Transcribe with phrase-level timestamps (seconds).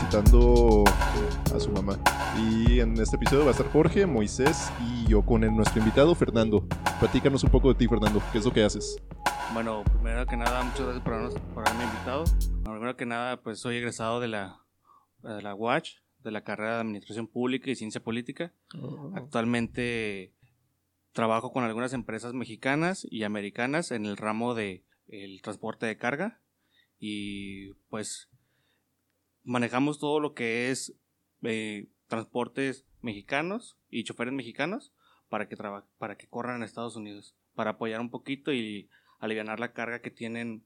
[0.00, 0.84] visitando
[1.54, 1.98] a su mamá.
[2.38, 6.14] Y en este episodio va a estar Jorge, Moisés y yo con el, nuestro invitado
[6.14, 6.66] Fernando.
[7.00, 8.20] Platícanos un poco de ti, Fernando.
[8.30, 9.02] ¿Qué es lo que haces?
[9.54, 12.24] Bueno, primero que nada, muchas gracias por, habernos- por haberme invitado.
[12.50, 14.60] Bueno, primero que nada, pues soy egresado de la,
[15.22, 18.52] de la UACH, de la carrera de Administración Pública y Ciencia Política.
[19.14, 20.34] Actualmente
[21.12, 26.40] trabajo con algunas empresas mexicanas y americanas en el ramo de el transporte de carga
[26.98, 28.28] y pues
[29.46, 30.94] manejamos todo lo que es
[31.42, 34.92] eh, transportes mexicanos y choferes mexicanos
[35.30, 39.58] para que traba- para que corran en Estados Unidos para apoyar un poquito y aliviar
[39.58, 40.64] la carga que tienen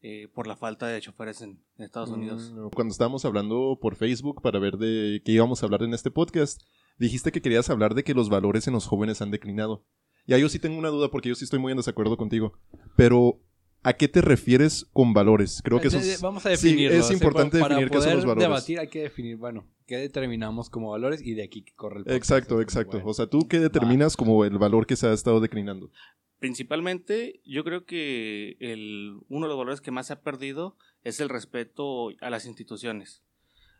[0.00, 2.52] eh, por la falta de choferes en, en Estados Unidos.
[2.52, 6.10] Mm, Cuando estábamos hablando por Facebook para ver de qué íbamos a hablar en este
[6.10, 6.60] podcast,
[6.98, 9.84] dijiste que querías hablar de que los valores en los jóvenes han declinado.
[10.26, 12.58] Ya yo sí tengo una duda porque yo sí estoy muy en desacuerdo contigo.
[12.96, 13.40] Pero,
[13.82, 15.60] ¿a qué te refieres con valores?
[15.64, 16.20] Creo que eso De- de- es...
[16.22, 16.96] Vamos a sí, definirlo.
[16.98, 18.48] es o sea, importante para definir qué son los valores.
[18.48, 22.04] debatir hay que definir, bueno, qué determinamos como valores y de aquí que corre el
[22.04, 22.16] podcast.
[22.16, 22.96] Exacto, exacto.
[22.98, 23.10] bueno.
[23.10, 25.90] O sea, ¿tú qué determinas como el valor que se ha estado declinando?
[26.38, 31.20] Principalmente, yo creo que el, uno de los valores que más se ha perdido es
[31.20, 33.22] el respeto a las instituciones.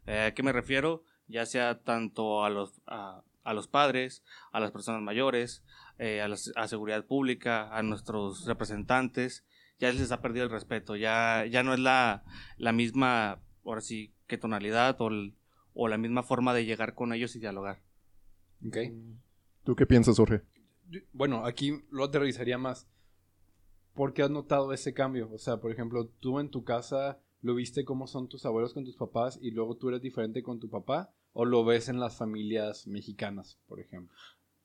[0.06, 1.02] Eh, ¿A qué me refiero?
[1.26, 5.64] Ya sea tanto a los, a, a los padres, a las personas mayores,
[5.98, 9.44] eh, a la a seguridad pública, a nuestros representantes,
[9.82, 10.96] ya les ha perdido el respeto.
[10.96, 12.24] Ya, ya no es la,
[12.56, 15.34] la misma, ahora sí, que tonalidad o, el-
[15.74, 17.82] o la misma forma de llegar con ellos y dialogar.
[18.66, 18.76] Ok.
[19.64, 20.42] ¿Tú qué piensas, Jorge?
[21.12, 22.88] Bueno, aquí lo aterrizaría más.
[23.94, 25.30] ¿Por qué has notado ese cambio?
[25.32, 28.84] O sea, por ejemplo, tú en tu casa lo viste cómo son tus abuelos con
[28.84, 32.16] tus papás y luego tú eres diferente con tu papá o lo ves en las
[32.16, 34.16] familias mexicanas, por ejemplo.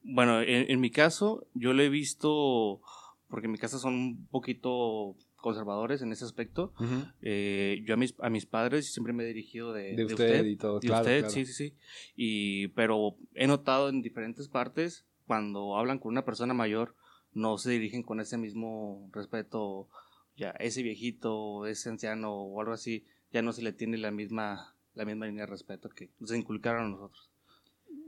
[0.04, 2.82] Bueno, en, en mi caso, yo lo he visto,
[3.30, 6.74] porque en mi casa son un poquito conservadores en ese aspecto.
[7.22, 10.56] Eh, yo a mis, a mis padres siempre me he dirigido de, De usted y
[10.56, 11.34] todo, de claro, usted, claro.
[11.34, 11.76] sí, sí, sí.
[12.16, 16.96] Y, pero he notado en diferentes partes, cuando hablan con una persona mayor,
[17.34, 19.90] no se dirigen con ese mismo respeto.
[20.36, 24.76] Ya, ese viejito, ese anciano o algo así, ya no se le tiene la misma,
[24.94, 27.32] la misma línea de respeto que nos inculcaron a nosotros.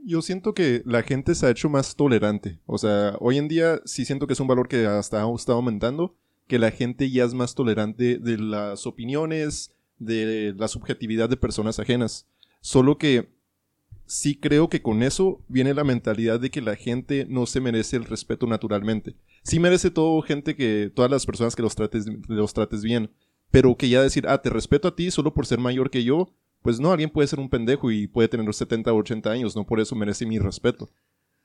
[0.04, 2.58] Yo siento que la gente se ha hecho más tolerante.
[2.66, 5.58] O sea, hoy en día sí siento que es un valor que hasta ha estado
[5.58, 6.14] aumentando,
[6.46, 11.78] que la gente ya es más tolerante de las opiniones, de la subjetividad de personas
[11.78, 12.26] ajenas.
[12.60, 13.28] Solo que
[14.06, 17.96] sí creo que con eso viene la mentalidad de que la gente no se merece
[17.96, 19.14] el respeto naturalmente.
[19.44, 23.10] Sí merece todo gente que, todas las personas que los trates, los trates bien,
[23.50, 26.32] pero que ya decir, ah, te respeto a ti solo por ser mayor que yo,
[26.62, 29.66] pues no, alguien puede ser un pendejo y puede tener 70 o 80 años, no
[29.66, 30.88] por eso merece mi respeto.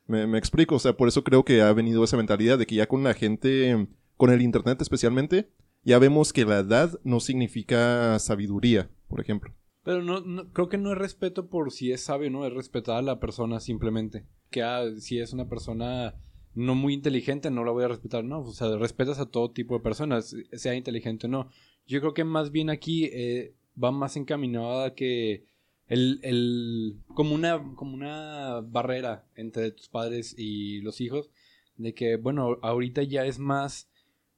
[0.08, 2.88] Me, explico, o sea, por eso creo que ha venido esa mentalidad de que ya
[2.88, 3.88] con la gente,
[4.18, 5.50] con el Internet especialmente,
[5.84, 9.54] ya vemos que la edad no significa sabiduría, por ejemplo.
[9.84, 12.46] Pero no, creo que no es respeto por si es sabio, ¿no?
[12.46, 14.26] Es respetar a la persona simplemente.
[14.50, 16.16] Que ah, si es una persona
[16.56, 18.42] no muy inteligente, no la voy a respetar, no.
[18.42, 21.50] O sea, respetas a todo tipo de personas, sea inteligente o no.
[21.86, 25.46] Yo creo que más bien aquí eh, va más encaminado a que
[25.88, 31.30] el, el, como una, como una barrera entre tus padres y los hijos,
[31.78, 33.90] de que, bueno, ahorita ya es más,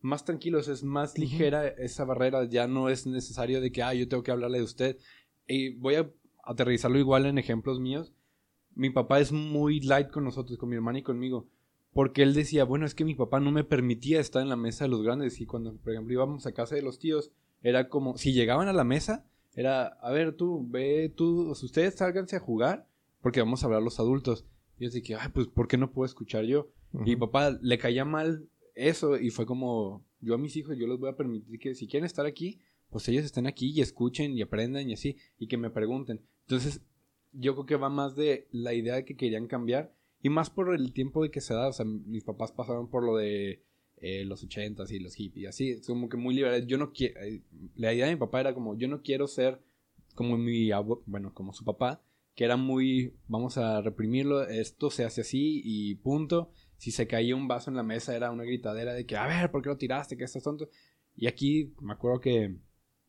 [0.01, 3.83] más tranquilo, o sea, es más ligera esa barrera, ya no es necesario de que,
[3.83, 4.97] ah, yo tengo que hablarle de usted.
[5.47, 6.11] Y voy a
[6.43, 8.13] aterrizarlo igual en ejemplos míos.
[8.75, 11.47] Mi papá es muy light con nosotros, con mi hermana y conmigo.
[11.93, 14.85] Porque él decía, bueno, es que mi papá no me permitía estar en la mesa
[14.85, 15.41] de los grandes.
[15.41, 17.31] Y cuando, por ejemplo, íbamos a casa de los tíos,
[17.67, 21.65] era como, si llegaban a la mesa, era, a ver, tú, ve, tú, o sea,
[21.65, 22.87] ustedes sálganse a jugar,
[23.21, 24.45] porque vamos a hablar los adultos.
[24.79, 26.69] Y yo dije, ay, pues, ¿por qué no puedo escuchar yo?
[27.05, 30.97] Y papá le caía mal eso y fue como, yo a mis hijos, yo les
[30.97, 34.41] voy a permitir que si quieren estar aquí, pues ellos estén aquí y escuchen y
[34.41, 36.21] aprendan y así, y que me pregunten.
[36.43, 36.81] Entonces,
[37.33, 40.73] yo creo que va más de la idea de que querían cambiar y más por
[40.73, 41.67] el tiempo de que se da.
[41.67, 43.63] O sea, mis papás pasaron por lo de
[43.97, 46.67] eh, los ochentas y los hippies, así, es como que muy liberales.
[46.67, 47.19] Yo no quiero,
[47.75, 49.59] la idea de mi papá era como, yo no quiero ser
[50.15, 52.01] como mi abuelo, bueno, como su papá,
[52.35, 56.51] que era muy, vamos a reprimirlo, esto se hace así y punto.
[56.77, 59.49] Si se caía un vaso en la mesa era una gritadera de que, a ver,
[59.51, 60.15] ¿por qué lo tiraste?
[60.17, 60.69] ¿Qué estás tonto?
[61.15, 62.55] Y aquí me acuerdo que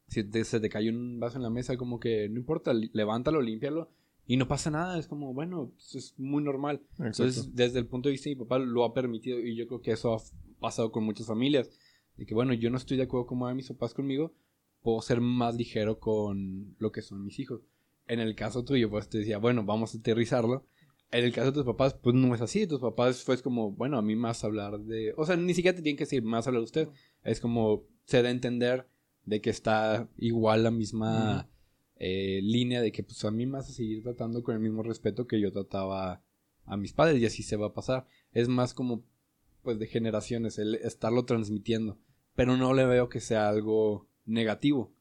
[0.08, 3.42] si te- se te cayó un vaso en la mesa, como que no importa, levántalo,
[3.42, 3.90] límpialo
[4.28, 4.98] y no pasa nada.
[4.98, 6.82] Es como, bueno, pues, es muy normal.
[6.90, 7.06] Exacto.
[7.06, 9.80] Entonces, desde el punto de vista de mi papá, lo ha permitido y yo creo
[9.80, 10.22] que eso ha
[10.60, 11.70] pasado con muchas familias.
[12.14, 14.34] De que, bueno, yo no estoy de acuerdo con van mis papás conmigo,
[14.82, 17.62] puedo ser más ligero con lo que son mis hijos.
[18.06, 20.66] En el caso tuyo, pues te decía, bueno, vamos a aterrizarlo.
[21.10, 22.66] En el caso de tus papás, pues no es así.
[22.66, 25.14] Tus papás fue como, bueno, a mí más hablar de...
[25.16, 26.88] O sea, ni siquiera te tienen que decir más hablar de usted.
[27.22, 28.86] Es como, se da a entender
[29.24, 31.48] de que está igual la misma
[31.98, 34.82] eh, línea de que pues a mí me vas a seguir tratando con el mismo
[34.82, 36.22] respeto que yo trataba
[36.64, 38.06] a mis padres y así se va a pasar.
[38.32, 39.04] Es más como
[39.62, 41.98] pues de generaciones el estarlo transmitiendo,
[42.34, 44.92] pero no le veo que sea algo negativo.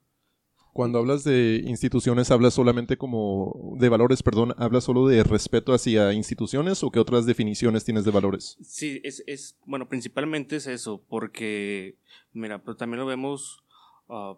[0.73, 6.13] Cuando hablas de instituciones, ¿hablas solamente como de valores, perdón, hablas solo de respeto hacia
[6.13, 8.57] instituciones o qué otras definiciones tienes de valores?
[8.61, 11.97] Sí, es, es bueno, principalmente es eso, porque,
[12.31, 13.63] mira, pero también lo vemos,
[14.07, 14.38] ah,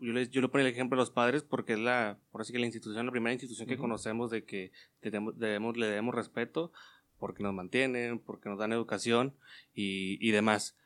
[0.00, 2.52] yo, les, yo le pongo el ejemplo a los padres porque es la, por así
[2.52, 6.72] que la institución, la primera institución que conocemos de que debemos, debemos, le debemos respeto,
[7.18, 9.34] porque nos mantienen, porque nos dan educación
[9.74, 10.76] y, y demás.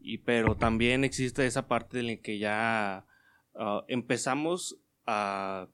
[0.00, 3.06] Y, pero también existe esa parte en la que ya
[3.54, 5.68] Ah, empezamos a,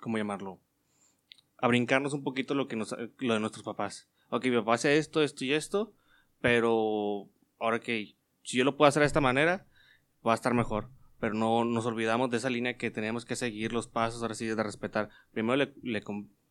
[0.00, 0.58] ¿cómo llamarlo?
[1.58, 4.08] A brincarnos un poquito lo, que nos, lo de nuestros papás.
[4.28, 5.92] Ok, mi papá hace esto, esto y esto,
[6.40, 7.28] pero
[7.60, 9.66] ahora que si yo lo puedo hacer de esta manera,
[10.26, 10.88] va a estar mejor.
[11.20, 14.46] Pero no nos olvidamos de esa línea que tenemos que seguir los pasos, ahora sí,
[14.46, 15.08] de respetar.
[15.32, 16.02] Primero le, le,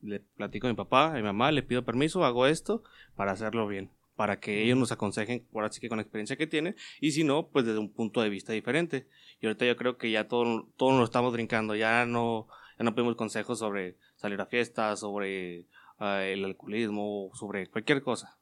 [0.02, 2.84] le platico a mi papá, a mi mamá, le pido permiso, hago esto
[3.16, 6.48] para hacerlo bien para que ellos nos aconsejen, por así que con la experiencia que
[6.48, 9.08] tienen, y si no, pues desde un punto de vista diferente.
[9.42, 12.48] Y ahorita yo creo que ya todo, todo nos lo estamos brincando, ya no,
[12.80, 15.68] ya no pedimos consejos sobre salir a fiestas, sobre
[16.00, 18.38] ah, el alcoholismo, sobre cualquier cosa.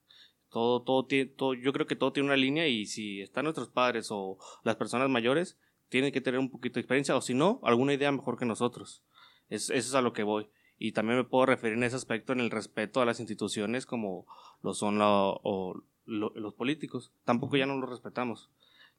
[0.51, 4.09] Todo, todo, todo, yo creo que todo tiene una línea y si están nuestros padres
[4.11, 5.57] o las personas mayores,
[5.93, 9.03] tienen que tener un poquito de experiencia, o si no, alguna idea mejor que nosotros.
[9.47, 10.49] Es, eso es a lo que voy.
[10.79, 14.25] Y también me puedo referir en ese aspecto en el respeto a las instituciones como
[14.63, 17.13] lo son los políticos.
[17.25, 18.49] Tampoco ya no los respetamos.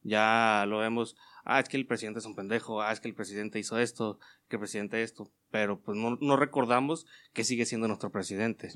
[0.02, 3.14] Ya lo vemos, ah, es que el presidente es un pendejo, ah, es que el
[3.16, 7.88] presidente hizo esto, que el presidente esto, pero pues no, no recordamos que sigue siendo
[7.88, 8.70] nuestro presidente.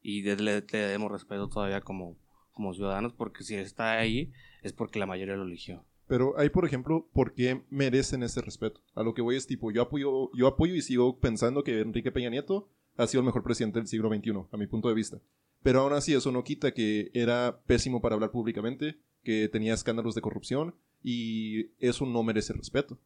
[0.00, 2.16] Y le, le, debemos respeto todavía como,
[2.52, 4.32] como ciudadanos, porque si está ahí
[4.62, 5.84] es porque la mayoría lo eligió.
[6.10, 8.80] Pero hay, por ejemplo, ¿por qué merecen ese respeto?
[8.96, 12.10] A lo que voy es tipo, yo apoyo, yo apoyo y sigo pensando que Enrique
[12.10, 15.20] Peña Nieto ha sido el mejor presidente del siglo XXI, a mi punto de vista.
[15.62, 20.16] Pero aún así eso no quita que era pésimo para hablar públicamente, que tenía escándalos
[20.16, 22.98] de corrupción y eso no merece respeto.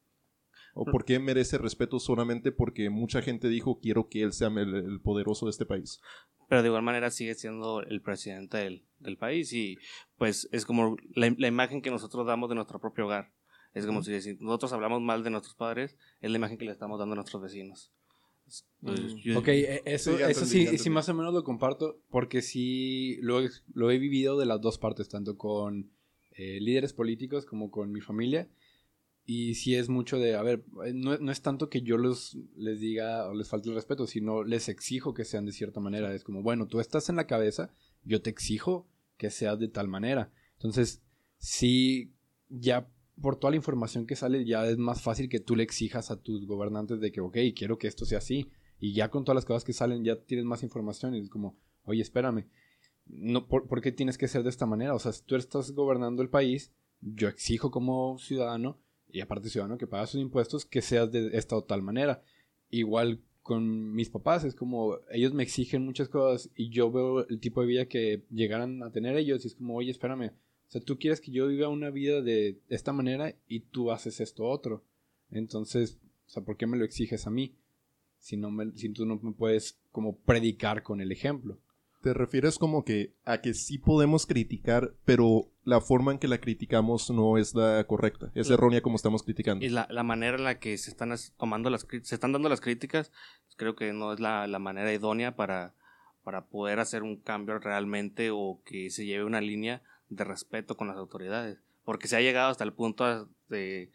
[0.75, 5.01] ¿O por qué merece respeto solamente porque mucha gente dijo quiero que él sea el
[5.01, 6.01] poderoso de este país?
[6.49, 9.79] pero de igual manera sigue siendo el presidente del, del país y
[10.19, 13.33] pues es como la, la, imagen que nosotros damos de nuestro propio hogar.
[13.73, 16.99] Es como si, nosotros hablamos mal de nuestros padres, es la imagen que le estamos
[16.99, 17.91] dando a nuestros vecinos.
[18.81, 19.01] Pues,
[19.35, 19.49] ok,
[19.85, 23.41] eso, sí, eso sí, sí, más o menos lo comparto, porque sí lo,
[23.73, 25.91] lo he vivido de las dos partes, tanto con
[26.37, 28.49] eh, líderes políticos como con mi familia.
[29.27, 32.37] Y sí es mucho de, a ver, eh, no, no, es tanto que yo los,
[32.57, 36.15] les diga o les falte el respeto, sino les exijo que sean de cierta manera.
[36.15, 37.73] Es como, bueno, tú estás en la cabeza,
[38.05, 38.87] yo te exijo
[39.17, 40.31] que seas de tal manera.
[40.57, 41.03] Entonces,
[41.39, 42.13] sí,
[42.51, 42.91] ya
[43.21, 46.21] por toda la información que sale, ya es más fácil que tú le exijas a
[46.21, 48.51] tus gobernantes de que, ok, quiero que esto sea así.
[48.79, 51.57] Y ya con todas las cosas que salen, ya tienes más información y es como,
[51.85, 52.47] oye, espérame,
[53.07, 54.95] no, ¿por, ¿por qué tienes que ser de esta manera?
[54.95, 58.81] O sea, si tú estás gobernando el país, yo exijo como ciudadano
[59.15, 62.25] y aparte ciudadano que paga sus impuestos, que seas de esta o tal manera.
[62.69, 67.39] Igual con mis papás, es como ellos me exigen muchas cosas y yo veo el
[67.39, 70.33] tipo de vida que llegaran a tener ellos y es como, oye, espérame,
[70.67, 74.19] o sea, tú quieres que yo viva una vida de esta manera y tú haces
[74.19, 74.83] esto otro.
[75.31, 77.55] Entonces, o sea, ¿por qué me lo exiges a mí?
[78.19, 81.61] Si, no me, si tú no me puedes como predicar con el ejemplo.
[82.05, 86.37] ¿Te refieres como que a que sí podemos criticar, pero la forma en que la
[86.37, 88.31] criticamos no es la correcta?
[88.35, 89.65] Es errónea como estamos criticando.
[89.65, 92.61] Y la, la, manera en la que se están tomando las se están dando las
[92.61, 93.11] críticas,
[93.57, 95.73] creo que no es la, la manera idónea para,
[96.25, 99.81] para poder hacer un cambio realmente o que se lleve una línea
[100.11, 101.57] de respeto con las autoridades.
[101.87, 103.91] Porque se ha llegado hasta el punto de,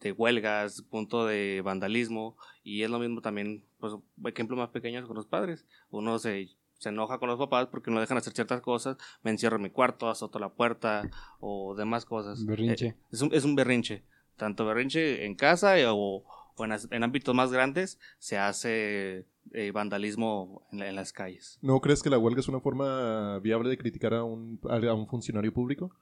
[0.00, 3.92] de huelgas, punto de vandalismo, y es lo mismo también, pues,
[4.24, 5.66] ejemplo más pequeños con los padres.
[5.90, 9.56] Uno se se enoja con los papás porque no dejan hacer ciertas cosas, me encierro
[9.56, 12.44] en mi cuarto, azoto la puerta o demás cosas.
[12.44, 12.86] Berrinche.
[12.86, 14.04] Eh, es, un, es un berrinche.
[14.36, 16.24] Tanto berrinche en casa o,
[16.58, 21.58] en, ámbitos más grandes se hace eh, vandalismo en, las calles.
[21.60, 25.08] ¿No crees que la huelga es una forma viable de criticar a un, a un
[25.08, 25.92] funcionario público?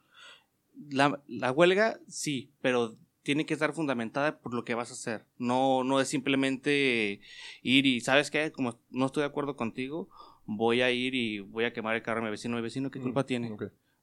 [0.90, 5.26] La, la huelga sí, pero tiene que estar fundamentada por lo que vas a hacer.
[5.36, 7.20] No, no es simplemente
[7.60, 8.52] ir y, ¿sabes qué?
[8.52, 10.08] Como no estoy de acuerdo contigo,
[10.46, 12.56] voy a ir y voy a quemar el carro de mi vecino.
[12.56, 13.56] Mi vecino, ¿qué mm, culpa tiene?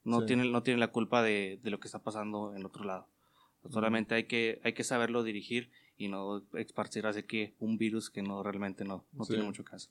[0.03, 3.07] No, tiene no tiene la culpa de, lo que está pasando en otro lado.
[3.69, 8.21] Solamente hay que, hay que saberlo dirigir y no esparcir así que un virus que
[8.21, 9.89] no realmente no, no tiene mucho caso.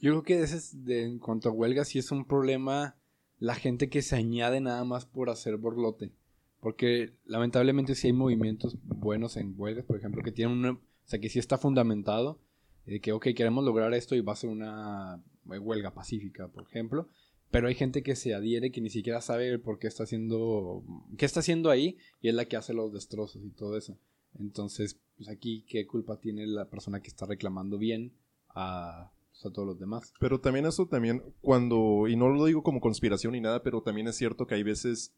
[0.00, 2.96] Yo creo que ese es de, en cuanto a huelgas, sí es un problema
[3.38, 6.12] la gente que se añade nada más por hacer borlote.
[6.60, 10.72] Porque lamentablemente sí hay movimientos buenos en huelgas, por ejemplo, que tienen una...
[10.72, 12.38] O sea, que sí está fundamentado
[12.84, 15.22] de que, ok, queremos lograr esto y va a ser una
[15.56, 17.08] huelga pacífica, por ejemplo.
[17.50, 20.84] Pero hay gente que se adhiere que ni siquiera sabe por qué está haciendo,
[21.16, 23.96] qué está haciendo ahí y es la que hace los destrozos y todo eso.
[24.38, 28.12] Entonces, pues aquí, ¿qué culpa tiene la persona que está reclamando bien
[28.50, 30.12] a, pues, a todos los demás?
[30.20, 34.08] Pero también eso también, cuando, y no lo digo como conspiración ni nada, pero también
[34.08, 35.14] es cierto que hay veces,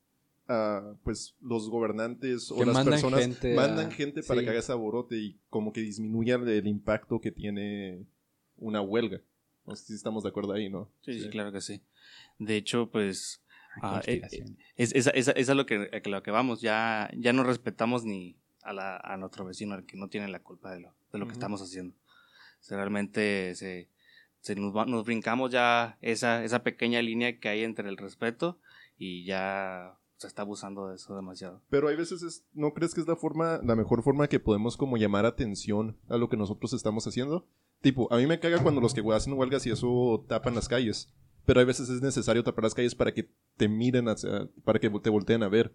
[0.47, 4.45] ah, pues los gobernantes o Que las personas gente a- mandan gente para sí.
[4.45, 8.07] que haga ese aborote y como que disminuya el, el impacto que tiene
[8.57, 9.21] una huelga.
[9.71, 10.91] No sé si estamos de acuerdo ahí, ¿no?
[11.03, 11.81] Sí, sí, claro que sí.
[12.39, 13.43] De hecho, pues
[13.83, 14.59] Ah, eh, Conspiración.
[14.77, 16.61] es, es, es, es a lo que, a lo que vamos.
[16.61, 20.41] Ya, ya no respetamos ni a, la, a nuestro vecino, al que no tiene la
[20.43, 21.39] culpa de lo, de lo que Ujú.
[21.39, 21.95] estamos haciendo.
[21.95, 23.89] O sea, realmente se,
[24.41, 28.59] se nos, va- nos brincamos ya esa, esa pequeña línea que hay entre el respeto
[28.99, 31.62] y ya se está abusando de eso demasiado.
[31.71, 34.77] Pero hay veces, es- ¿no crees que es la forma, la mejor forma que podemos
[34.77, 37.47] como llamar atención a lo que nosotros estamos haciendo?
[37.81, 41.13] Tipo, a mí me caga cuando los que hacen huelgas y eso tapan las calles.
[41.47, 44.07] Pero hay veces es necesario tapar las calles para que te miren,
[44.65, 45.75] para que te volteen a ver.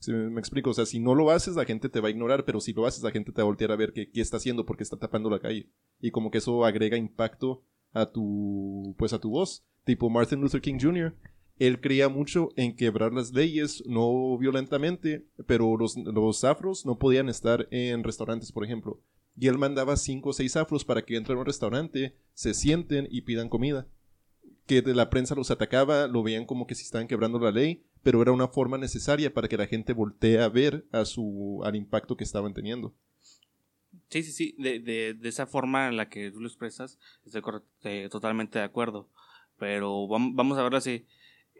[0.00, 0.70] ¿Sí me, me explico?
[0.70, 2.86] O sea, si no lo haces, la gente te va a ignorar, pero si lo
[2.86, 4.98] haces, la gente te va a voltear a ver qué, qué está haciendo porque está
[4.98, 5.70] tapando la calle.
[6.00, 9.64] Y como que eso agrega impacto a tu, pues a tu voz.
[9.84, 11.16] Tipo Martin Luther King Jr.,
[11.58, 17.28] él creía mucho en quebrar las leyes, no violentamente, pero los, los afros no podían
[17.28, 19.02] estar en restaurantes, por ejemplo.
[19.38, 23.06] Y él mandaba cinco o seis afros para que entren a un restaurante, se sienten
[23.10, 23.86] y pidan comida.
[24.66, 27.84] Que de la prensa los atacaba, lo veían como que si estaban quebrando la ley,
[28.02, 31.76] pero era una forma necesaria para que la gente voltee a ver a su, al
[31.76, 32.94] impacto que estaban teniendo.
[34.10, 37.42] Sí, sí, sí, de, esa forma en la que tú lo expresas, estoy
[37.84, 39.08] eh, totalmente de acuerdo.
[39.58, 41.06] Pero vam- vamos a ver así,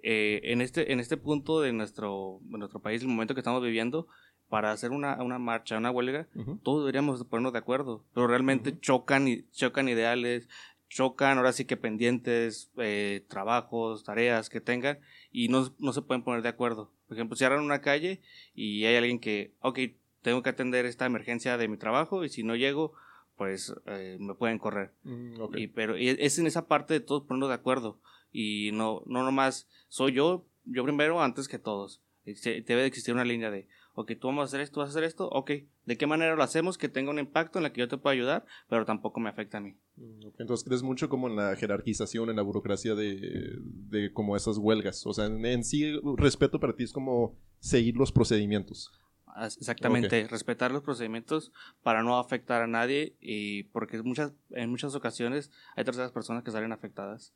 [0.03, 3.63] eh, en, este, en este punto de nuestro, de nuestro país, el momento que estamos
[3.63, 4.09] viviendo,
[4.49, 6.59] para hacer una, una marcha, una huelga, Ujú.
[6.63, 10.49] todos deberíamos de ponernos de acuerdo, pero realmente chocan, y, chocan ideales,
[10.89, 14.99] chocan ahora sí que pendientes, eh, trabajos, tareas que tengan,
[15.31, 16.93] y no, no se pueden poner de acuerdo.
[17.07, 18.21] Por ejemplo, cierran una calle
[18.55, 19.79] y hay alguien que, ok,
[20.23, 22.93] tengo que atender esta emergencia de mi trabajo y si no llego,
[23.37, 24.93] pues eh, me pueden correr.
[25.05, 25.35] Mm.
[25.57, 28.01] Y, pero es en esa parte de todos ponernos de acuerdo.
[28.33, 32.03] Y no, no nomás soy yo, yo primero antes que todos.
[32.25, 35.03] Debe de existir una línea de, ok, tú vamos a hacer esto, vas a hacer
[35.03, 35.51] esto, ok,
[35.85, 38.15] ¿de qué manera lo hacemos que tenga un impacto en la que yo te pueda
[38.15, 39.75] ayudar, pero tampoco me afecta a mí?
[39.97, 40.29] Mm.
[40.39, 45.05] Entonces crees mucho como en la jerarquización, en la burocracia de, de como esas huelgas.
[45.05, 48.93] O sea, en, en sí, respeto para ti es como seguir los procedimientos.
[49.27, 51.53] As- Exactamente, respetar los procedimientos
[51.83, 56.53] para no afectar a nadie y porque muchas, en muchas ocasiones hay terceras personas que
[56.53, 57.33] salen afectadas.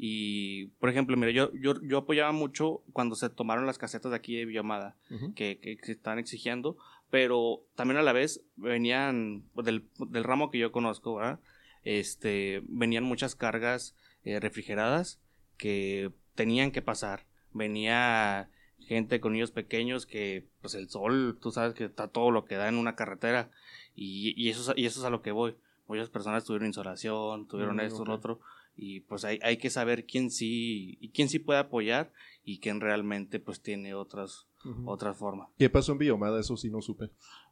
[0.00, 4.16] Y, por ejemplo, mira, yo, yo, yo apoyaba mucho cuando se tomaron las casetas de
[4.16, 4.96] aquí de Villamada.
[5.10, 5.34] Ujú.
[5.34, 6.76] que, que se están exigiendo,
[7.10, 11.40] pero también a la vez venían pues, del, del ramo que yo conozco, ¿verdad?
[11.84, 15.20] Este, venían muchas cargas eh, refrigeradas
[15.56, 17.26] que tenían que pasar.
[17.52, 22.44] Venía gente con niños pequeños que, pues el sol, tú sabes que está todo lo
[22.44, 23.50] que da en una carretera
[23.96, 25.56] y, y eso, es- y eso es a lo que voy.
[25.88, 28.18] Muchas personas tuvieron insolación, tuvieron Mm, esto, lo ok.
[28.18, 28.40] otro,
[28.80, 32.12] y pues hay, hay que saber quién sí, y quién sí puede apoyar
[32.44, 34.88] y quién realmente pues tiene otras, Ujú.
[34.88, 35.48] otra forma.
[35.58, 36.38] ¿Qué pasó en Biomada?
[36.38, 37.10] Eso sí no supe.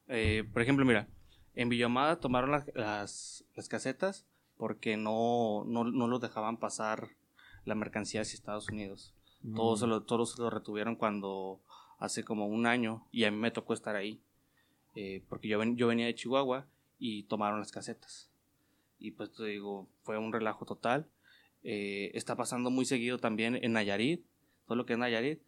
[0.08, 1.08] Eh, por ejemplo, mira,
[1.56, 4.24] en Villamada tomaron las, las, las casetas
[4.56, 7.08] porque no, no, no los dejaban pasar
[7.64, 9.12] la mercancía hacia Estados Unidos.
[9.54, 9.90] Todos, se Mm.
[9.90, 11.60] lo, todos se lo retuvieron cuando
[11.98, 14.20] hace como un año y a mí me tocó estar ahí.
[14.94, 16.66] Eh, porque yo, ven- yo venía de Chihuahua
[16.98, 18.30] y tomaron las casetas.
[18.98, 21.06] Y pues te digo, fue un relajo total.
[21.68, 24.24] Eh, está pasando muy seguido también en Nayarit,
[24.66, 25.40] todo lo que es Nayarit.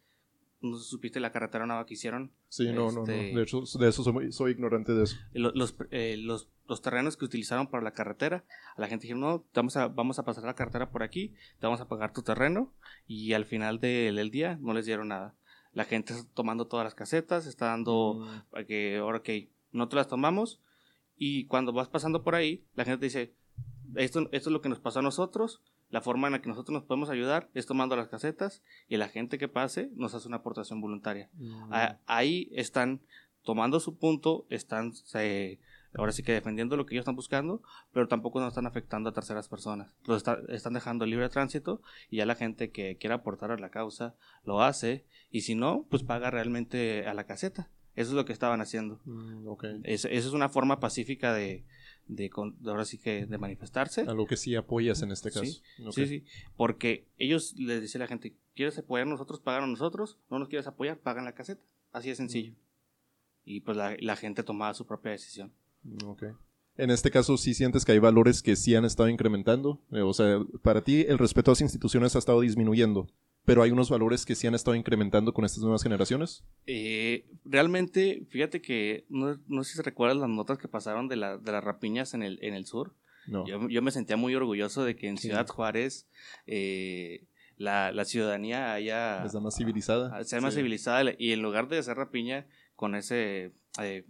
[0.61, 2.33] No supiste la carretera nueva que hicieron.
[2.49, 3.01] Sí, no, no, no.
[3.03, 5.17] Este- De hecho, de eso soy, soy ignorante de eso.
[5.33, 8.45] Lo- Los, eh, los, los terrenos que utilizaron para la carretera,
[8.77, 11.29] a la gente dijeron, no, vamos a, vamos a pasar la carretera por aquí,
[11.61, 12.73] te vamos a pagar tu terreno,
[13.07, 15.37] y al final del, del día no les dieron nada.
[15.73, 18.51] La gente está tomando todas las casetas, está dando, Mm.
[18.51, 19.29] para que, ahora ok,
[19.71, 20.61] no te las tomamos,
[21.17, 23.33] y cuando vas pasando por ahí, la gente te dice,
[23.95, 26.73] esto, esto es lo que nos pasó a nosotros, la forma en la que nosotros
[26.75, 30.39] nos podemos ayudar es tomando las casetas, y la gente que pase nos hace una
[30.39, 31.31] aportación voluntaria.
[31.35, 31.73] Mm.
[31.73, 33.01] A- ahí están
[33.43, 34.93] tomando su punto, están
[35.95, 39.13] ahora sí que defendiendo lo que ellos están buscando, pero tampoco no están afectando a
[39.15, 39.97] terceras personas.
[40.05, 41.81] Lo está- están dejando libre tránsito
[42.11, 44.15] y ya la gente que quiera aportar a la causa
[44.45, 47.71] lo hace y si no, pues paga realmente a la caseta.
[47.95, 49.01] Eso es lo que estaban haciendo.
[49.07, 49.65] Mm, ok.
[49.83, 51.65] Es- Esa es una forma pacífica de,
[52.09, 54.01] de, con- de ahora sí que de manifestarse.
[54.03, 55.45] A lo que sí apoyas en este caso.
[55.45, 55.63] Sí.
[55.93, 56.25] Sí, sí,
[56.57, 59.41] porque ellos les dice a la gente, ¿quieres apoyar a nosotros?
[59.41, 61.63] Pagan a nosotros, no nos quieres apoyar, pagan la caseta.
[61.93, 62.53] Así de sencillo.
[63.45, 65.53] Y pues la, la gente tomaba su propia decisión.
[66.05, 66.25] Ok.
[66.77, 69.81] En este caso, ¿sí sientes que hay valores que sí han estado incrementando?
[69.91, 73.09] Eh, o sea, para ti el respeto a las instituciones ha estado disminuyendo,
[73.49, 76.45] pero hay unos valores que sí han estado incrementando con estas nuevas generaciones.
[76.67, 81.17] Eh, realmente, fíjate que no, no sé si se recuerdan las notas que pasaron de,
[81.17, 82.95] la, de las rapiñas en el, en el sur.
[83.27, 83.47] No.
[83.47, 86.07] Yo, yo me sentía muy orgulloso de que en Ciudad Juárez
[86.47, 87.25] eh,
[87.57, 89.25] la, la ciudadanía haya...
[89.25, 90.23] ¿Es la más civilizada?
[90.25, 90.61] sea más Sí.
[90.61, 93.53] civilizada y en lugar de hacer rapiña con ese...
[93.83, 94.05] eh,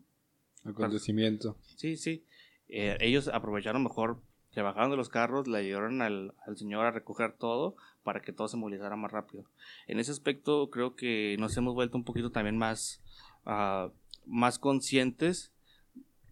[0.65, 1.57] Acontecimiento.
[1.77, 2.25] Sí, sí.
[2.69, 6.91] Eh, ellos aprovecharon mejor, se bajaron de los carros, le ayudaron al, al señor a
[6.91, 7.77] recoger todo
[8.09, 9.45] para que todo se movilizara más rápido.
[9.87, 13.03] En ese aspecto creo que nos hemos vuelto un poquito también más,
[13.45, 13.91] ah,
[14.25, 15.53] más conscientes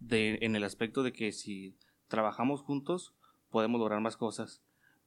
[0.01, 1.75] de, en el aspecto de que si
[2.09, 3.13] trabajamos juntos
[3.51, 4.63] podemos lograr más cosas.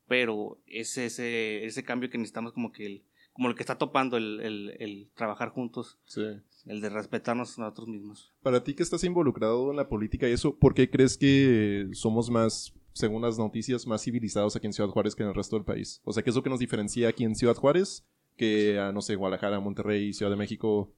[0.08, 4.16] Pero es ese, ese cambio que necesitamos como que el, como el que está topando
[4.18, 6.22] el, el- el trabajar juntos, Sí.
[6.68, 8.32] el de respetarnos a nosotros mismos.
[8.44, 12.30] Para ti que estás involucrado en la política y eso, ¿por qué crees que somos
[12.30, 15.66] más, según las noticias, más civilizados aquí en Ciudad Juárez que en el resto del
[15.66, 16.02] país?
[16.04, 18.06] O sea, ¿qué es lo que nos diferencia aquí en Ciudad Juárez
[18.36, 20.94] que a, no sé, Guadalajara, Monterrey, Ciudad de México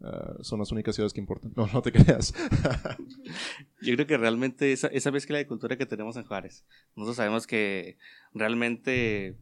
[0.00, 1.52] ah, son las únicas ciudades que importan?
[1.56, 2.34] No, no te creas.
[3.82, 6.64] Yo creo que realmente esa, esa mezcla de cultura que tenemos en Juárez.
[6.94, 7.98] Nosotros sabemos que
[8.32, 9.36] realmente,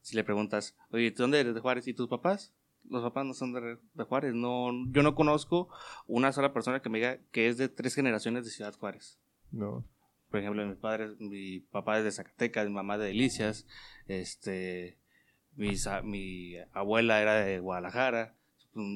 [0.00, 1.86] si le preguntas, oye, ¿tú dónde eres de Juárez?
[1.88, 2.54] ¿Y tus papás?
[2.88, 4.34] Los papás no son de, de Juárez.
[4.34, 5.68] No, yo no conozco
[6.06, 9.18] una sola persona que me diga que es de tres generaciones de Ciudad Juárez.
[9.50, 9.84] no.
[10.34, 13.68] Por ejemplo, mi padre, mi papá es de Zacatecas, mi mamá de Delicias,
[14.08, 14.98] este,
[15.54, 18.34] mis a- mi abuela era de Guadalajara.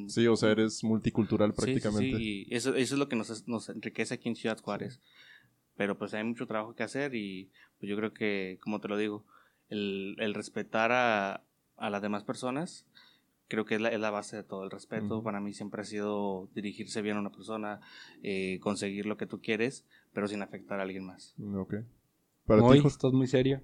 [0.08, 2.16] Sí, o sea, eres multicultural Sí, sí, prácticamente.
[2.18, 4.98] sí, y eso, eso es lo que nos, nos enriquece aquí en Ciudad Juárez.
[5.76, 8.96] Pero pues hay mucho trabajo que hacer y pues yo creo que, como te lo
[8.96, 9.24] digo,
[9.68, 11.44] el, el respetar a,
[11.76, 12.84] a las demás personas,
[13.48, 14.62] creo que es la, es la base de todo.
[14.64, 17.80] El respeto para mí siempre ha sido dirigirse bien a una persona,
[18.22, 21.34] eh, conseguir lo que tú quieres, pero sin afectar a alguien más.
[21.54, 21.74] Ok.
[22.46, 23.60] Para Muy, ti, estás muy serio.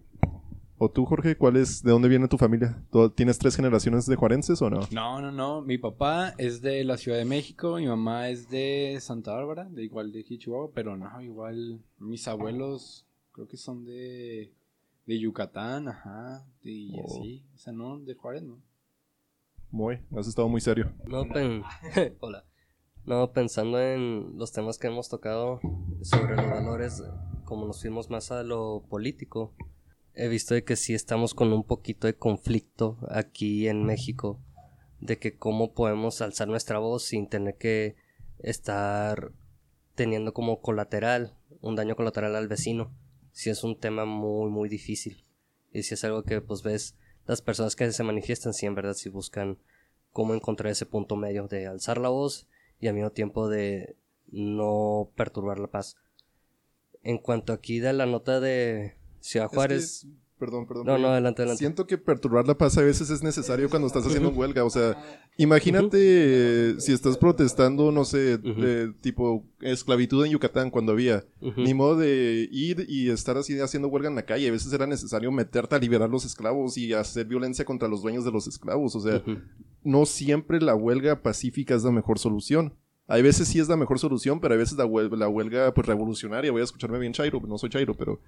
[0.76, 2.82] o tú, Jorge, ¿cuál es, de dónde viene tu familia?
[2.90, 4.80] ¿Tú- ¿Tienes tres generaciones de juarenses o no?
[4.90, 5.62] No, no, no.
[5.62, 9.84] Mi papá es de la Ciudad de México, mi mamá es de Santa Bárbara, de
[9.84, 14.52] igual de Chihuahua, pero no, igual mis abuelos creo que son de,
[15.06, 17.04] de Yucatán, ajá, y Oh.
[17.06, 17.44] así.
[17.54, 18.58] O sea, no, de Juárez, ¿no?
[19.74, 20.94] Muy, has estado muy serio.
[23.06, 25.60] No, pensando en los temas que hemos tocado
[26.00, 27.02] sobre los valores,
[27.44, 29.52] como nos fuimos más a lo político,
[30.14, 34.40] he visto de que sí estamos con un poquito de conflicto aquí en México,
[35.00, 37.96] de que cómo podemos alzar nuestra voz sin tener que
[38.38, 39.32] estar
[39.96, 42.96] teniendo como colateral, un daño colateral al vecino.
[43.32, 45.24] Si es un tema muy, muy difícil.
[45.72, 48.94] Y si es algo que pues ves, las personas que se manifiestan, sí en verdad
[48.94, 49.58] sí buscan
[50.12, 52.46] cómo encontrar ese punto medio de alzar la voz
[52.80, 53.96] y al mismo tiempo de
[54.30, 55.96] no perturbar la paz.
[57.02, 60.06] En cuanto aquí de la nota de Ciudad Es que- Juárez,
[60.38, 60.86] perdón, perdón.
[60.86, 61.58] no, no, adelante, adelante.
[61.58, 64.64] Siento que perturbar la paz a veces es necesario cuando estás haciendo huelga.
[64.64, 64.96] O sea,
[65.36, 71.24] imagínate si estás protestando, no sé, de tipo esclavitud en Yucatán cuando había.
[71.56, 74.48] Ni modo de ir y estar así haciendo huelga en la calle.
[74.48, 78.24] A veces era necesario meterte a liberar los esclavos y hacer violencia contra los dueños
[78.24, 78.94] de los esclavos.
[78.96, 79.22] O sea,
[79.82, 82.74] no siempre la huelga pacífica es la mejor solución.
[83.06, 85.86] Hay veces sí es la mejor solución, pero hay veces la huelga, la huelga pues
[85.86, 88.18] revolucionaria, voy a escucharme bien Chairo, no soy Chairo, pero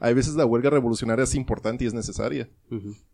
[0.00, 2.48] hay veces la huelga revolucionaria es importante y es necesaria.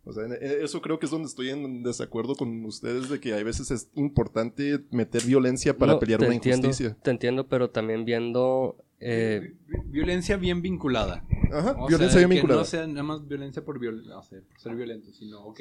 [0.05, 3.33] O sea, en- eso creo que es donde estoy en desacuerdo con ustedes de que
[3.33, 6.95] hay veces es importante meter violencia para No, pelear una entiendo, injusticia.
[7.03, 8.77] Te entiendo, pero también viendo...
[9.01, 11.25] eh, Vi- Violencia bien vinculada.
[11.51, 12.61] Ajá, O violencia sea, bien que vinculada.
[12.61, 15.59] no sea nada más violencia por, viol- por ser violento, sino, ok,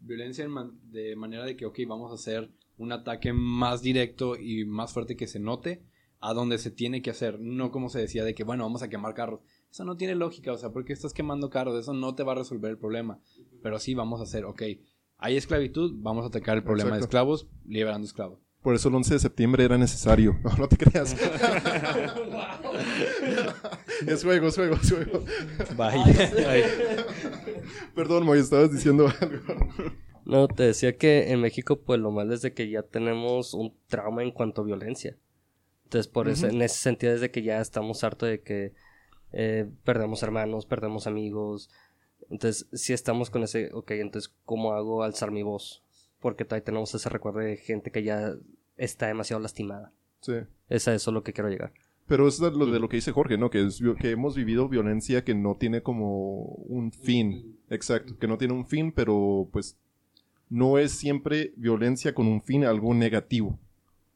[0.00, 4.36] violencia en man- de manera de que, ok, vamos a hacer un ataque más directo
[4.36, 5.82] y más fuerte que se note
[6.20, 8.88] a donde se tiene que hacer, no como se decía de que, bueno, vamos a
[8.88, 9.40] quemar carros.
[9.70, 12.36] Eso no tiene lógica, o sea, porque estás quemando carros, eso no te va a
[12.36, 13.20] resolver el problema.
[13.62, 14.62] Pero sí vamos a hacer, ok,
[15.18, 18.40] hay esclavitud, vamos a atacar el problema de esclavos, liberando esclavos.
[18.62, 20.36] Por eso el 11 de septiembre era necesario.
[20.42, 21.14] No, no te creas.
[24.06, 25.24] es juego, es juego, es juego.
[27.94, 29.38] Perdón, Moy, estabas diciendo algo.
[30.26, 33.74] No, te decía que en México pues lo malo es de que ya tenemos un
[33.86, 35.16] trauma en cuanto a violencia.
[35.84, 38.72] Entonces por eso, en ese sentido es de que ya estamos hartos de que
[39.32, 41.70] eh, perdemos hermanos, perdemos amigos.
[42.28, 45.84] Entonces sí estamos con ese, ok, entonces ¿cómo hago alzar mi voz?
[46.20, 48.34] Porque todavía tenemos ese recuerdo de gente que ya
[48.76, 49.92] está demasiado lastimada.
[50.22, 50.34] Sí.
[50.68, 51.72] Es a eso lo que quiero llegar.
[52.08, 53.50] Pero es lo de lo que dice Jorge, ¿no?
[53.50, 57.60] Que, es, que hemos vivido violencia que no tiene como un fin.
[57.68, 59.76] Exacto, que no tiene un fin, pero pues
[60.48, 63.58] no es siempre violencia con un fin algo negativo.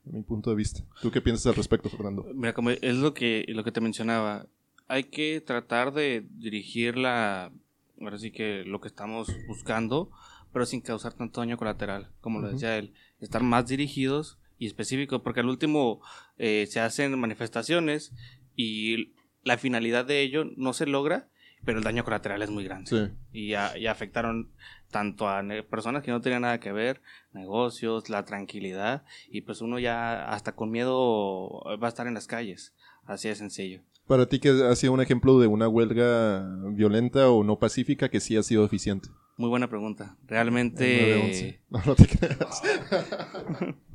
[0.04, 0.82] mi punto de vista.
[1.02, 2.26] ¿Tú qué piensas al respecto, Fernando?
[2.34, 4.46] Mira, como es lo que, lo que te mencionaba,
[4.88, 7.52] hay que tratar de dirigir la,
[8.00, 10.10] ahora sí que lo que estamos buscando,
[10.52, 15.22] pero sin causar tanto daño colateral, como lo decía él, estar más dirigidos y específicos,
[15.22, 16.00] porque al último
[16.38, 18.12] eh, se hacen manifestaciones
[18.56, 19.12] y
[19.44, 21.28] la finalidad de ello no se logra,
[21.64, 22.90] pero el daño colateral es muy grande.
[22.90, 23.14] Sí.
[23.32, 24.50] Y ya, ya afectaron
[24.90, 27.00] tanto a ne- personas que no tenían nada que ver,
[27.32, 32.26] negocios, la tranquilidad, y pues uno ya hasta con miedo va a estar en las
[32.26, 32.74] calles.
[33.06, 33.80] Así de sencillo.
[34.06, 38.20] Para ti, ¿qué ha sido un ejemplo de una huelga violenta o no pacífica que
[38.20, 39.08] sí ha sido eficiente?
[39.36, 40.16] Muy buena pregunta.
[40.22, 40.98] El Realmente...
[40.98, 41.60] 911.
[41.70, 42.62] No, no te creas.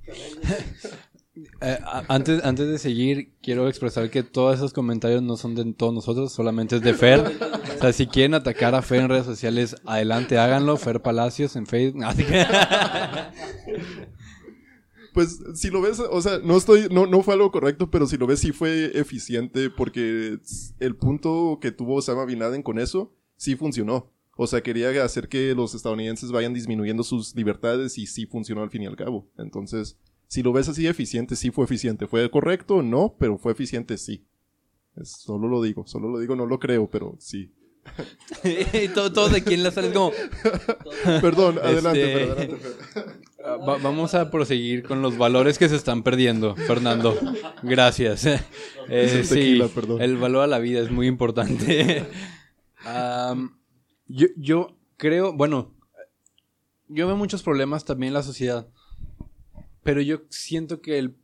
[1.61, 5.93] Eh, antes, antes de seguir, quiero expresar que todos esos comentarios no son de todos
[5.93, 7.19] nosotros, solamente es de Fer.
[7.19, 10.77] O sea, si quieren atacar a Fer en redes sociales, adelante, háganlo.
[10.77, 12.05] Fer Palacios en Facebook.
[15.13, 18.17] Pues si lo ves, o sea, no estoy, no, no fue algo correcto, pero si
[18.17, 20.39] lo ves sí fue eficiente porque
[20.81, 24.11] el punto que tuvo Osama Bin Laden con eso sí funcionó.
[24.35, 28.69] O sea, quería hacer que los estadounidenses vayan disminuyendo sus libertades y sí funcionó al
[28.69, 29.29] fin y al cabo.
[29.37, 29.97] Entonces,
[30.35, 32.07] si lo ves así eficiente, sí fue eficiente.
[32.07, 32.81] ¿Fue correcto?
[32.83, 34.25] No, pero fue eficiente, sí.
[34.95, 37.51] Es- solo lo digo, solo lo digo, no lo creo, pero sí.
[38.43, 40.11] y todo, todo de quien la sale es como.
[41.21, 42.57] Perdón, adelante, Este- adelante.
[43.47, 47.15] Ah, va- vamos a proseguir con los valores que se están perdiendo, Fernando.
[47.61, 48.25] Gracias.
[48.89, 50.01] Eh, sí, perdón.
[50.01, 52.07] el valor a la vida es muy importante.
[54.07, 55.75] Yo, yo creo, bueno,
[56.87, 58.67] yo veo muchos problemas también en la sociedad,
[59.85, 61.15] pero yo siento que el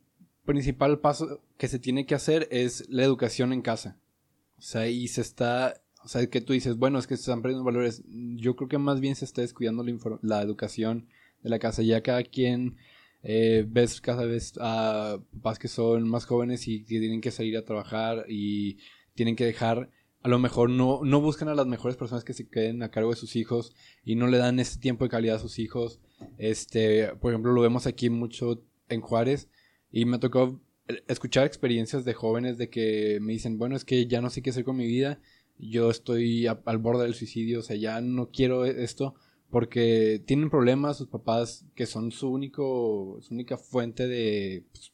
[0.44, 3.98] principal paso que se tiene que hacer es la educación en casa.
[4.56, 7.42] O sea, y se está, o sea, que tú dices, bueno, es que se están
[7.42, 8.04] perdiendo valores.
[8.06, 11.08] Yo creo que más bien se está descuidando la, la educación
[11.42, 11.82] de la casa.
[11.82, 12.76] Ya cada quien
[13.24, 17.56] eh, ves cada vez a papás que son más jóvenes y que tienen que salir
[17.56, 18.78] a trabajar y
[19.14, 19.90] tienen que dejar,
[20.22, 23.10] a lo mejor no, no buscan a las mejores personas que se queden a cargo
[23.10, 25.98] de sus hijos y no le dan ese tiempo de calidad a sus hijos.
[26.38, 29.48] Este, por ejemplo, lo vemos aquí mucho en Juárez
[29.90, 30.60] y me tocó
[31.08, 34.50] escuchar experiencias de jóvenes de que me dicen, bueno, es que ya no sé qué
[34.50, 35.20] hacer con mi vida,
[35.58, 39.14] yo estoy al borde del suicidio, o sea, ya no quiero esto
[39.52, 44.92] porque tienen problemas sus papás que son su único su única fuente de, pues,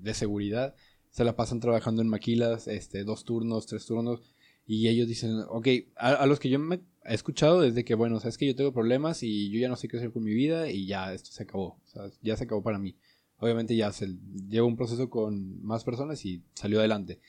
[0.00, 0.76] de seguridad
[1.10, 4.22] se la pasan trabajando en maquilas este dos turnos tres turnos
[4.64, 8.20] y ellos dicen ok a, a los que yo me he escuchado desde que bueno
[8.20, 10.70] sabes que yo tengo problemas y yo ya no sé qué hacer con mi vida
[10.70, 12.96] y ya esto se acabó o sea, ya se acabó para mí
[13.38, 14.16] obviamente ya se
[14.48, 17.20] lleva un proceso con más personas y salió adelante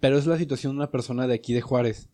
[0.00, 2.08] pero es la situación de una persona de aquí de Juárez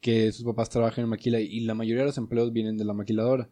[0.00, 2.92] que sus papás trabajan en maquila y la mayoría de los empleos vienen de la
[2.92, 3.50] maquiladora.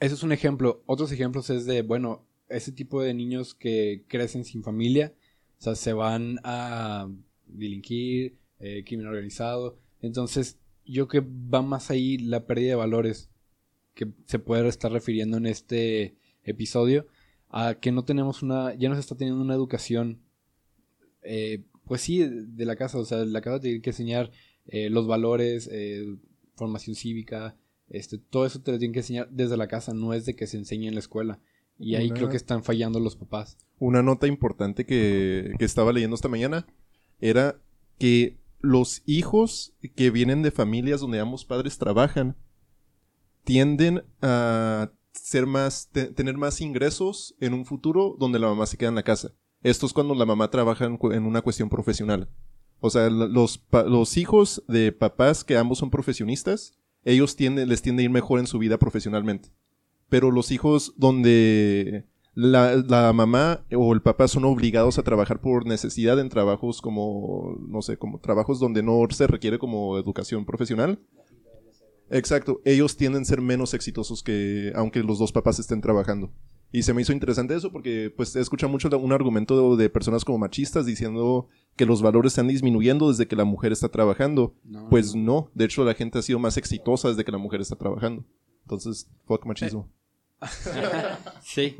[0.00, 0.82] Eso es un ejemplo.
[0.86, 5.14] Otros ejemplos es de, bueno, ese tipo de niños que crecen sin familia,
[5.58, 7.08] o sea, se van a
[7.46, 9.78] delinquir, eh, crimen organizado.
[10.00, 13.30] Entonces, yo creo que va más ahí la pérdida de valores
[13.94, 17.06] que se puede estar refiriendo en este episodio
[17.50, 20.20] a que no tenemos una, ya no se está teniendo una educación,
[21.22, 24.30] eh, pues sí, de, la casa, o sea, la casa tiene que enseñar
[24.66, 26.16] eh, los valores, eh,
[26.54, 27.56] formación cívica,
[27.90, 30.46] este, todo eso te lo tienen que enseñar desde la casa, no es de que
[30.46, 31.40] se enseñe en la escuela.
[31.78, 33.58] Y ahí Una- creo que están fallando los papás.
[33.78, 36.66] Una nota importante que, que estaba leyendo esta mañana
[37.20, 37.60] era
[37.98, 42.36] que los hijos que vienen de familias donde ambos padres trabajan
[43.44, 48.76] tienden a ser más, te- tener más ingresos en un futuro donde la mamá se
[48.76, 49.32] queda en la casa.
[49.62, 52.28] Esto es cuando la mamá trabaja en, una cuestión profesional.
[52.80, 58.04] O sea, los, los hijos de papás que ambos son profesionistas, ellos les tiende a
[58.04, 59.50] ir mejor en su vida profesionalmente.
[60.08, 65.66] Pero los hijos donde la, la mamá o el papá son obligados a trabajar por
[65.66, 70.98] necesidad en trabajos como, no sé, como trabajos donde no se requiere como educación profesional.
[72.10, 76.30] Exacto, ellos tienden a ser menos exitosos que aunque los dos papás estén trabajando.
[76.74, 79.90] Y se me hizo interesante eso porque pues he escuchado mucho un argumento de, de
[79.90, 84.54] personas como machistas diciendo que los valores están disminuyendo desde que la mujer está trabajando.
[84.64, 87.60] No, Pues no, de hecho la gente ha sido más exitosa desde que la mujer
[87.60, 88.24] está trabajando.
[88.62, 89.90] Entonces, fuck machismo.
[91.42, 91.76] Sí.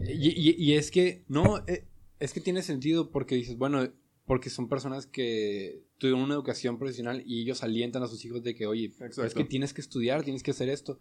[0.00, 1.84] Y, y- y es que, no, eh,
[2.20, 3.88] es que tiene sentido porque dices, bueno,
[4.26, 8.54] porque son personas que tuvieron una educación profesional y ellos alientan a sus hijos de
[8.54, 10.98] que, oye, es que tienes que estudiar, tienes que hacer esto.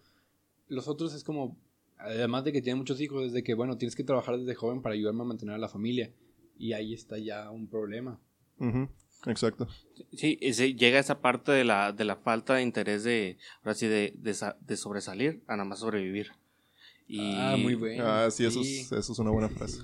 [0.68, 1.58] Los otros es como,
[1.98, 4.82] además de que tienen muchos hijos, es de que, bueno, tienes que trabajar desde joven
[4.82, 6.12] para ayudarme a mantener a la familia.
[6.58, 8.20] Y ahí está ya un problema.
[8.60, 8.88] Ujú,
[9.26, 9.68] Exacto.
[10.14, 13.38] Sí, y se llega a esa parte de la, de la falta de interés de,
[13.64, 16.28] ahora sí, de, de sobresalir a nada más sobrevivir.
[17.08, 18.04] Y, Ah, muy bueno.
[18.06, 19.82] Ah, sí, eso es, eso es una buena frase.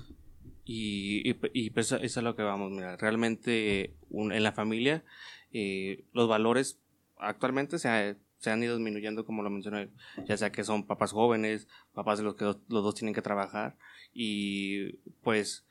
[0.64, 5.04] Y, y, y pues eso es lo que vamos, mira, realmente un- en la familia
[5.52, 6.80] eh, los valores
[7.18, 9.90] actualmente se, ha- se han ido disminuyendo, como lo mencioné,
[10.26, 13.22] ya sea que son papás jóvenes, papás de los que los, los dos tienen que
[13.22, 13.76] trabajar,
[14.14, 15.66] y pues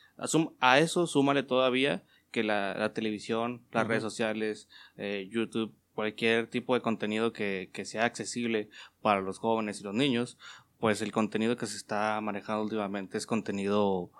[0.59, 6.73] a, eso súmale todavía que la, la televisión, las redes sociales, eh, YouTube, cualquier tipo
[6.73, 8.69] de contenido que, que sea accesible
[9.01, 10.37] para los jóvenes y los niños,
[10.81, 14.11] pues el contenido que se está manejando últimamente es contenido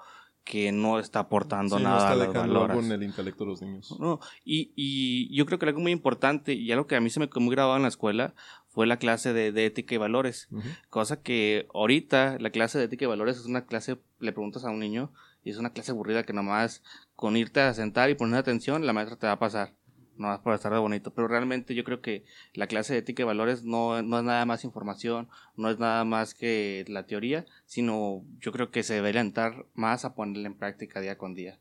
[0.44, 3.62] que no está aportando Sí, no nada está a los en el intelecto de los
[3.62, 3.96] niños.
[4.00, 7.20] No, y, y yo creo que algo muy importante y algo que a mí se
[7.20, 8.34] me quedó muy grabado en la escuela
[8.70, 10.48] fue la clase de, de ética y valores.
[10.90, 14.70] Cosa que ahorita la clase de ética y valores es una clase, le preguntas a
[14.70, 15.12] un niño
[15.44, 16.84] y es una clase aburrida que nomás
[17.16, 19.74] con irte a sentar y poner atención la maestra te va a pasar.
[20.18, 21.14] Nomás por estar de bonito.
[21.14, 24.46] Pero realmente yo creo que la clase de ética y valores no, no es nada
[24.46, 29.10] más información, no es nada más que la teoría, sino yo creo que se debe
[29.10, 31.58] alentar más a ponerla en práctica día con día.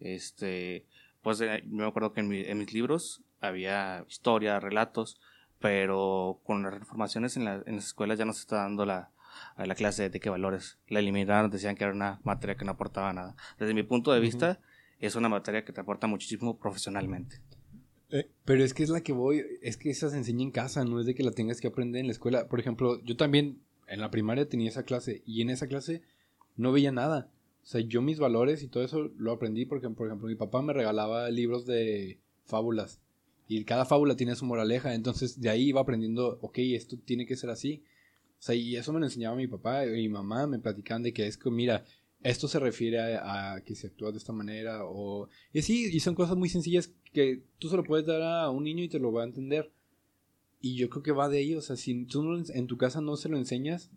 [0.00, 0.86] Este,
[1.22, 5.20] pues eh, yo me acuerdo que en, mi- en mis libros había historia, relatos,
[5.58, 9.10] pero con las informaciones en, la- en las escuelas ya no se está dando la,
[9.56, 10.78] a la clase de ética y valores.
[10.88, 13.34] La eliminaron, decían que era una materia que no aportaba nada.
[13.58, 14.60] Desde mi punto de vista,
[15.00, 17.40] es una materia que te aporta muchísimo profesionalmente.
[18.44, 20.98] Pero es que es la que voy, es que esa se enseña en casa, no
[21.00, 22.48] es de que la tengas que aprender en la escuela.
[22.48, 26.02] Por ejemplo, yo también en la primaria tenía esa clase y en esa clase
[26.56, 27.30] no veía nada.
[27.62, 30.62] O sea, yo mis valores y todo eso lo aprendí porque, por ejemplo, mi papá
[30.62, 33.00] me regalaba libros de fábulas
[33.46, 34.94] y cada fábula tiene su moraleja.
[34.94, 37.82] Entonces de ahí iba aprendiendo, ok, esto tiene que ser así.
[38.38, 41.12] O sea, y eso me lo enseñaba mi papá y mi mamá, me platicaban de
[41.12, 41.84] que es que, mira,
[42.22, 45.28] esto se refiere a, a que se actúa de esta manera o...
[45.52, 48.64] Y sí, y son cosas muy sencillas que tú se lo puedes dar a un
[48.64, 49.70] niño y te lo va a entender.
[50.60, 53.16] Y yo creo que va de ahí, o sea, si tú en tu casa no
[53.16, 53.90] se lo enseñas,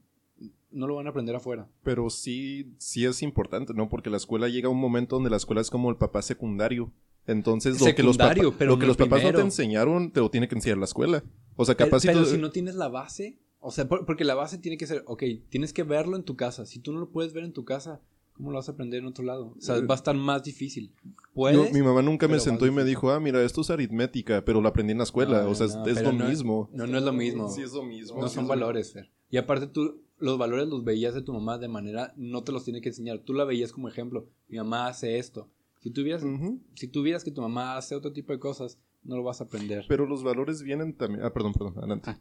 [0.71, 1.67] no lo van a aprender afuera.
[1.83, 3.89] Pero sí, sí es importante, ¿no?
[3.89, 6.91] Porque la escuela llega a un momento donde la escuela es como el papá secundario.
[7.27, 10.55] Entonces, lo que los, pero lo que papás no te enseñaron, te lo tiene que
[10.55, 11.23] enseñar la escuela.
[11.55, 14.05] O sea, Pero, capaz si pero tú- si no tienes la base, o sea, por-
[14.05, 16.65] porque la base tiene que ser, ok, tienes que verlo en tu casa.
[16.65, 18.01] Si tú no lo puedes ver en tu casa,
[18.41, 19.53] ¿cómo lo vas a aprender en otro lado?
[19.57, 20.91] O sea, Eh, va a estar más difícil.
[21.03, 21.71] No, ¿Puedes?
[21.73, 24.67] mi mamá nunca me sentó y me dijo, ah, mira, esto es aritmética, pero lo
[24.67, 25.43] aprendí en la escuela.
[25.43, 26.69] No, o sea, no, es, lo no- mismo.
[26.73, 27.49] No, no es lo mismo.
[27.49, 28.19] Sí, es lo mismo.
[28.19, 29.11] No sí, son es lo- valores, Fer.
[29.29, 32.63] Y aparte tú, los valores los veías de tu mamá de manera, no te los
[32.65, 33.19] tiene que enseñar.
[33.19, 34.27] Tú la veías como ejemplo.
[34.49, 35.49] Mi mamá hace esto.
[35.79, 36.59] Si tuvieras, Ujú.
[36.75, 39.85] si tuvieras que tu mamá hace otro tipo de cosas, no lo vas a aprender.
[39.87, 41.23] Pero los valores vienen también.
[41.23, 42.17] Ah, perdón, perdón, adelante.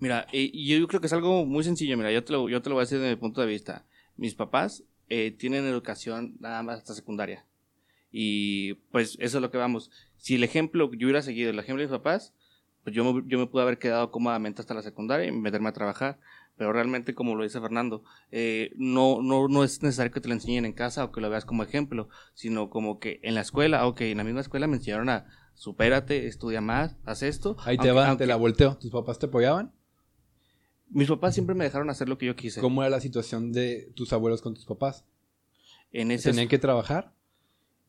[0.00, 1.96] Mira, y, y yo creo que es algo muy sencillo.
[1.96, 3.86] Mira, yo te lo, yo te lo voy a decir desde mi punto de vista.
[4.16, 7.44] Mis papás eh, tienen educación nada más hasta secundaria.
[8.10, 9.90] Y pues eso es lo que vamos.
[10.16, 12.32] Si el ejemplo, yo hubiera seguido el ejemplo de mis papás,
[12.84, 15.72] pues yo me, yo me pude haber quedado cómodamente hasta la secundaria y meterme a
[15.72, 16.18] trabajar.
[16.56, 20.34] Pero realmente, como lo dice Fernando, eh, no, no, no es necesario que te lo
[20.34, 23.86] enseñen en casa o que lo veas como ejemplo, sino como que en la escuela,
[23.86, 27.56] ok, en la misma escuela me enseñaron a supérate, estudia más, haz esto.
[27.64, 28.78] Ahí te aunque- va, aunque- te la volteo.
[28.78, 29.72] ¿Tus papás te apoyaban?
[30.90, 32.60] Mis papás siempre me dejaron hacer lo que yo quise.
[32.60, 35.04] ¿Cómo era la situación de tus abuelos con tus papás?
[35.92, 37.12] En ese ¿Tenían que trabajar?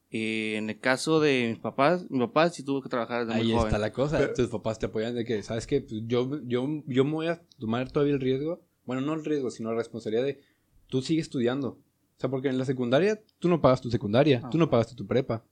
[0.09, 3.47] eh, en el caso de mis papás, mi papá sí tuvo que trabajar desde Ahí
[3.47, 3.67] muy joven.
[3.67, 4.17] está la cosa.
[4.17, 5.81] Pero- tus papás te apoyan de que, ¿sabes qué?
[5.81, 8.61] Pues yo, yo, yo me voy a tomar todavía el riesgo.
[8.85, 10.39] Bueno, no el riesgo, sino la responsabilidad de
[10.87, 11.69] tú sigues estudiando.
[11.69, 14.49] O sea, porque en la secundaria tú no pagas tu secundaria, Ah.
[14.49, 15.43] tú no pagaste tu prepa.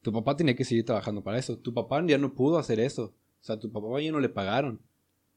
[0.00, 1.58] Tu papá tenía que seguir trabajando para eso.
[1.58, 3.12] Tu papá ya no pudo hacer eso.
[3.40, 4.80] O sea, tu papá ya no le pagaron.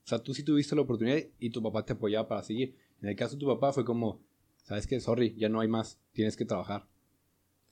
[0.06, 2.76] O sea, tú sí tuviste la oportunidad y tu papá te apoyaba para seguir.
[3.02, 4.22] En el caso de tu papá fue como,
[4.63, 5.00] ¿sabes qué?
[5.00, 6.00] Sorry, ya no hay más.
[6.13, 6.86] Tienes que trabajar.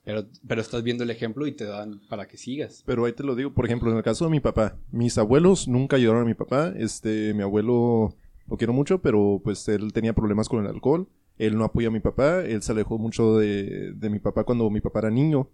[0.04, 2.84] Pero, pero estás viendo el ejemplo y te dan para que sigas.
[2.88, 5.68] Pero ahí te lo digo, por ejemplo, en el caso de mi papá, mis abuelos
[5.68, 6.74] nunca ayudaron a mi papá.
[6.76, 8.16] Este, mi abuelo
[8.48, 11.08] lo quiero mucho, pero pues él tenía problemas con el alcohol.
[11.38, 14.70] Él no apoya a mi papá, él se alejó mucho de, de mi papá cuando
[14.72, 15.50] mi papá era niño.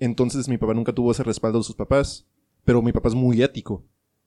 [0.00, 2.26] Entonces mi papá nunca tuvo ese respaldo de sus papás.
[2.64, 3.84] Pero mi papá es muy ético.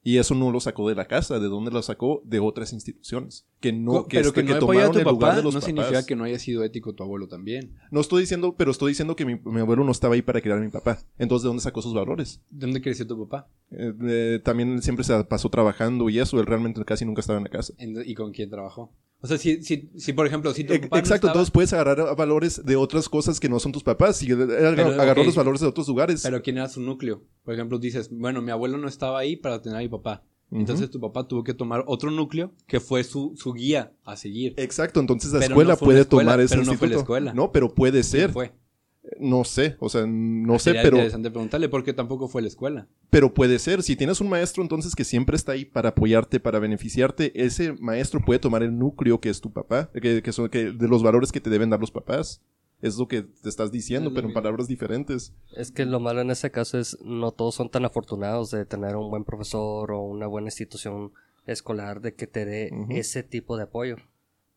[0.08, 2.22] Y eso no lo sacó de la casa, ¿de dónde lo sacó?
[2.24, 3.46] De otras instituciones.
[3.60, 5.54] Que no, que, pero que que no a tomaron tu el lugar papá de los
[5.54, 5.66] no papás.
[5.66, 7.74] significa que no haya sido ético tu abuelo también.
[7.92, 10.60] No estoy diciendo, pero estoy diciendo que mi, mi abuelo no estaba ahí para criar
[10.60, 11.00] a mi papá.
[11.18, 12.42] Entonces, ¿de dónde sacó sus valores?
[12.50, 13.50] ¿Dónde creció tu papá?
[13.72, 17.44] Eh, eh, también siempre se pasó trabajando y eso, él realmente casi nunca estaba en
[17.44, 17.74] la casa.
[17.78, 18.94] ¿En- ¿Y con quién trabajó?
[19.20, 21.52] O sea, si, si, si por ejemplo, si tu E- papá no Exacto, estaba- entonces
[21.52, 24.22] puedes agarrar valores de otras cosas que no son tus papás.
[24.22, 26.22] Y agarró los valores de otros lugares.
[26.24, 27.24] Pero ¿quién era su núcleo?
[27.44, 30.24] Por ejemplo, dices, bueno, mi abuelo no estaba ahí para tener a mi papá.
[30.52, 34.54] Entonces tu papá tuvo que tomar otro núcleo que fue su, su guía a seguir.
[34.58, 37.00] Exacto, entonces la Pero escuela no puede escuela, tomar ese pero no fue la instituto.
[37.02, 37.34] escuela.
[37.34, 38.32] No, pero puede ¿Quién ser.
[38.32, 38.54] fue?
[39.20, 42.88] No sé, o sea, no sé, Sería pero, interesante preguntarle porque tampoco fue la escuela.
[43.10, 43.82] pero puede ser.
[43.84, 48.20] Si tienes un maestro entonces que siempre está ahí para apoyarte, para beneficiarte, ese maestro
[48.26, 51.32] puede tomar el núcleo que es tu papá, que, que son que, de los valores
[51.32, 52.42] que te deben dar los papás.
[52.82, 55.34] es lo que te estás diciendo, Es pero en palabras diferentes.
[55.56, 58.96] Es que lo malo en ese caso es no todos son tan afortunados de tener
[58.96, 61.12] un buen profesor o una buena institución
[61.46, 63.96] escolar de que te dé ese tipo de apoyo.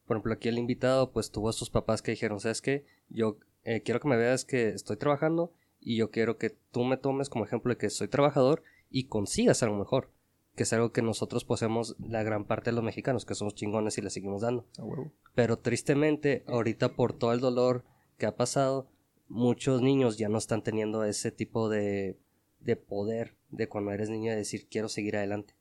[0.06, 2.84] Por ejemplo, aquí el invitado pues tuvo a sus papás que dijeron, ¿sabes qué?
[3.10, 6.96] Yo eh, quiero que me veas que estoy trabajando y yo quiero que tú me
[6.96, 10.10] tomes como ejemplo de que soy trabajador y consigas algo mejor.
[10.56, 13.96] Que es algo que nosotros poseemos la gran parte de los mexicanos, que somos chingones
[13.96, 14.66] y le seguimos dando.
[15.34, 17.84] Pero tristemente, ahorita por todo el dolor
[18.18, 18.90] que ha pasado,
[19.28, 22.18] muchos niños ya no están teniendo ese tipo de,
[22.60, 25.54] de poder de cuando eres niño de decir quiero seguir adelante.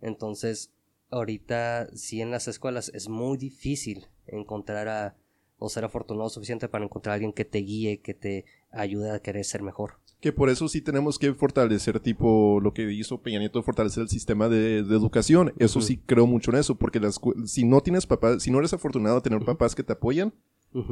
[0.00, 0.72] Entonces,
[1.10, 5.16] ahorita sí en las escuelas es muy difícil encontrar a
[5.60, 9.20] o ser afortunado suficiente para encontrar a alguien que te guíe, que te ayude a
[9.20, 10.00] querer ser mejor.
[10.20, 14.08] Que por eso sí tenemos que fortalecer, tipo lo que hizo Peña Nieto, fortalecer el
[14.10, 15.54] sistema de, de educación.
[15.58, 18.72] Eso sí creo mucho en eso, porque las si no tienes papás, si no eres
[18.74, 20.34] afortunado de tener papás que te apoyan,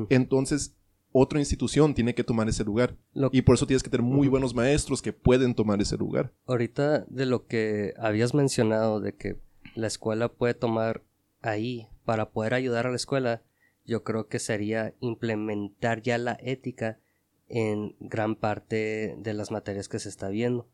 [0.09, 0.74] entonces
[1.12, 2.96] otra institución tiene que tomar ese lugar.
[3.14, 6.33] Lo- Y por eso tienes que tener muy buenos maestros que pueden tomar ese lugar.
[6.46, 9.40] Ahorita de lo que habías mencionado de que
[9.74, 11.02] la escuela puede tomar
[11.40, 13.42] ahí para poder ayudar a la escuela,
[13.88, 17.01] yo creo que sería implementar ya la ética
[17.48, 20.68] en gran parte de las materias que se está viendo.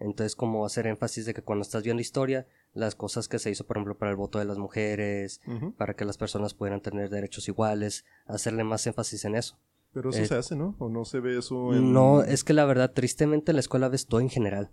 [0.00, 3.66] Entonces, como hacer énfasis de que cuando estás viendo historia, las cosas que se hizo,
[3.66, 5.40] por ejemplo, para el voto de las mujeres,
[5.76, 9.58] para que las personas pudieran tener derechos iguales, hacerle más énfasis en eso.
[9.92, 10.74] Pero eso Eh, se hace, ¿no?
[10.78, 11.92] ¿O no se ve eso en...
[11.92, 14.70] No, es que la verdad, tristemente, la escuela ves todo en general.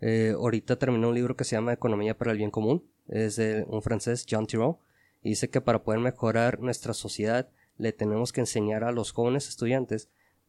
[0.00, 2.84] Eh, ahorita terminó un libro que se llama Economía para el Bien Común.
[3.06, 4.76] Es de un francés, Jean Tirole.
[5.28, 10.08] Dice que para poder mejorar nuestra sociedad, le tenemos que enseñar a los jóvenes estudiantes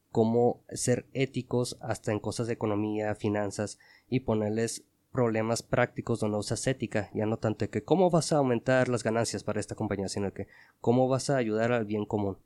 [0.10, 6.66] cómo ser éticos hasta en cosas de economía, finanzas, y ponerles problemas prácticos donde usas
[6.66, 10.08] ética, ya no tanto de que cómo vas a aumentar las ganancias para esta compañía,
[10.08, 10.48] sino que
[10.80, 12.38] cómo vas a ayudar al bien común.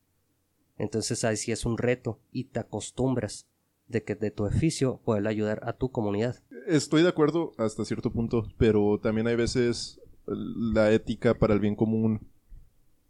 [0.80, 3.46] Entonces ahí sí es un reto y te acostumbras
[3.88, 6.42] de que de tu oficio poder ayudar a tu comunidad.
[6.66, 11.76] Estoy de acuerdo hasta cierto punto, pero también hay veces la ética para el bien
[11.76, 12.22] común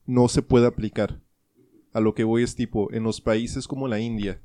[0.06, 1.19] no se puede aplicar.
[1.93, 4.41] A lo que voy es tipo, en los países como la India,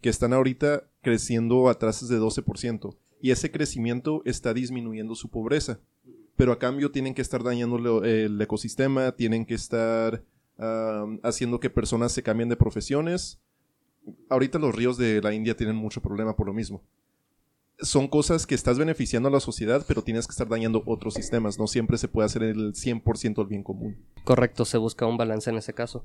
[0.00, 5.80] que están ahorita creciendo a tasas de 12%, y ese crecimiento está disminuyendo su pobreza.
[6.36, 10.22] Pero a cambio tienen que estar dañando el ecosistema, tienen que estar
[11.22, 13.40] haciendo que personas se cambien de profesiones.
[14.28, 16.82] Ahorita los ríos de la India tienen mucho problema por lo mismo
[17.80, 21.58] son cosas que estás beneficiando a la sociedad, pero tienes que estar dañando otros sistemas.
[21.58, 23.96] No siempre se puede hacer el 100% el bien común.
[24.24, 26.04] Correcto, se busca un balance en ese caso.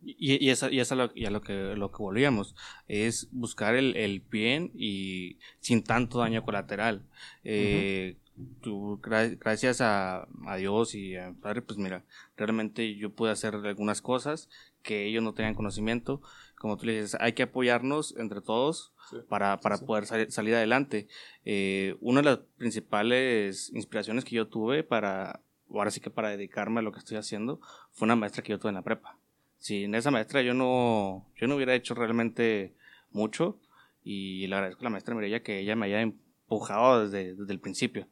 [0.00, 2.54] Y, y esa, y esa lo, y a lo que, lo que volvíamos,
[2.86, 7.02] es buscar el, el bien y sin tanto daño colateral.
[7.42, 8.16] Eh,
[8.60, 12.04] tú, gra- gracias a, a Dios y a Padre, pues mira,
[12.36, 14.48] realmente yo pude hacer algunas cosas
[14.82, 16.22] que ellos no tenían conocimiento.
[16.58, 19.16] Como tú le dices, hay que apoyarnos entre todos Sí.
[19.28, 21.08] para, para Sí, poder sali- salir adelante.
[21.44, 25.40] Eh, una de las principales inspiraciones que yo tuve para,
[25.70, 27.60] ahora sí que para dedicarme a lo que estoy haciendo,
[27.92, 29.16] fue una maestra que yo tuve en la prepa.
[29.58, 32.74] Sin esa maestra yo no, yo no hubiera hecho realmente
[33.10, 33.58] mucho
[34.04, 37.60] y le agradezco a la maestra Mireya que ella me haya empujado desde, desde el
[37.60, 38.06] principio.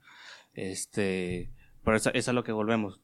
[0.54, 1.50] Este,
[1.84, 3.00] pero eso es a lo que volvemos.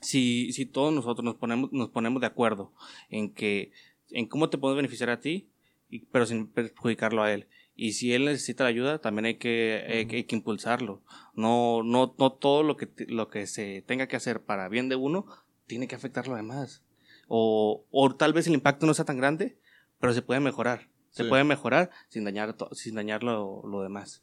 [0.00, 2.72] Si, si todos nosotros nos ponemos, nos ponemos de acuerdo
[3.10, 3.72] en que,
[4.10, 5.48] en cómo te podemos beneficiar a ti,
[5.90, 7.46] y- pero sin perjudicarlo a él.
[7.76, 11.00] Y si él necesita la ayuda, también hay que, hay que, hay que impulsarlo.
[11.34, 14.96] No, no, no todo lo que, lo que se tenga que hacer para bien de
[14.96, 15.26] uno
[15.66, 16.82] tiene que afectar a lo demás.
[17.28, 19.58] O, o tal vez el impacto no sea tan grande,
[20.00, 20.88] pero se puede mejorar.
[21.10, 21.28] Se Sí.
[21.28, 24.22] puede mejorar sin dañar, sin dañar lo, lo demás.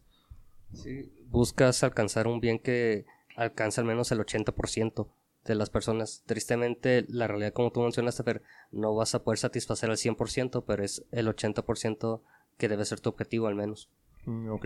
[1.29, 5.07] Buscas alcanzar un bien que alcance al menos el 80%
[5.45, 6.23] de las personas.
[6.25, 8.41] Tristemente, la realidad, como tú mencionaste, Fer,
[8.71, 12.21] no vas a poder satisfacer al 100%, pero es el 80%
[12.57, 13.89] que debe ser tu objetivo al menos.
[14.25, 14.65] Mm, ok,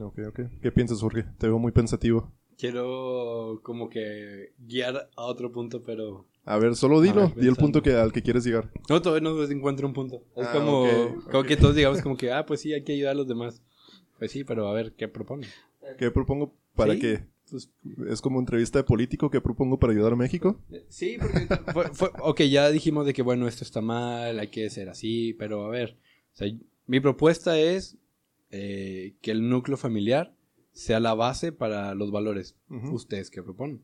[0.00, 0.40] ok, ok.
[0.62, 1.24] ¿Qué piensas, Jorge?
[1.38, 2.30] Te veo muy pensativo.
[2.56, 6.26] Quiero como que guiar a otro punto, pero...
[6.44, 7.28] A ver, solo dilo.
[7.30, 8.70] ver, Di el punto que, al que quieres llegar.
[8.88, 10.22] No, todavía no encuentro un punto.
[10.36, 13.14] Es Ah, como, que todos digamos como que, ah, pues sí, hay que ayudar a
[13.14, 13.62] los demás.
[14.18, 15.46] Pues sí, pero a ver, ¿qué propone?
[15.98, 17.00] ¿Qué propongo para ¿Sí?
[17.00, 17.24] qué?
[17.50, 17.70] Pues,
[18.08, 20.60] es como entrevista de político que propongo para ayudar a México.
[20.88, 24.68] Sí, porque fue, fue- ok, ya dijimos de que bueno, esto está mal, hay que
[24.70, 25.98] ser así, pero a ver,
[26.32, 26.48] o sea,
[26.86, 27.96] mi propuesta es
[28.50, 30.34] eh, que el núcleo familiar
[30.72, 32.56] sea la base para los valores.
[32.68, 33.82] ¿Ustedes qué proponen?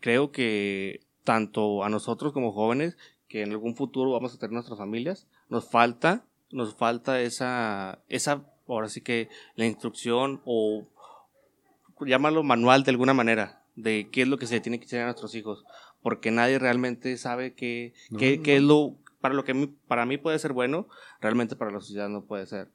[0.00, 2.96] creo que tanto a nosotros como jóvenes
[3.28, 8.44] que en algún futuro vamos a tener nuestras familias nos falta nos falta esa esa
[8.68, 10.86] ahora sí que la instrucción o
[12.00, 15.08] llámalo manual de alguna manera de qué es lo que se tiene que enseñar a
[15.08, 15.64] nuestros hijos
[16.04, 20.04] porque nadie realmente sabe qué, No, qué, no, qué es lo para lo que para
[20.04, 20.86] mí puede ser bueno,
[21.18, 22.68] realmente para la sociedad no puede ser.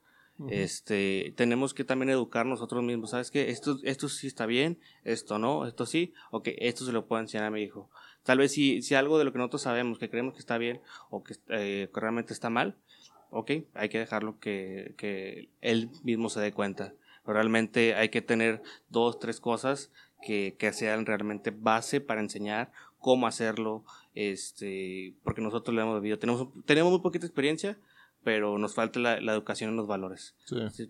[0.47, 3.51] Este, tenemos que también educar nosotros mismos, ¿sabes qué?
[3.51, 7.45] Esto, esto sí está bien, esto no, esto sí, ok, esto se lo puedo enseñar
[7.45, 7.91] a mi hijo.
[8.24, 10.82] Tal vez si, si algo de lo que nosotros sabemos, que creemos que está bien
[11.11, 12.78] o que, eh, realmente está mal,
[13.30, 16.93] ok, hay que dejarlo que, que él mismo se dé cuenta.
[17.26, 19.91] Realmente hay que tener dos, tres cosas
[20.22, 26.20] que, que sean realmente base para enseñar cómo hacerlo, este, porque nosotros le hemos vivido.
[26.20, 27.78] Tenemos, tenemos muy poquita experiencia,
[28.24, 30.36] pero nos falta la, educación en los valores.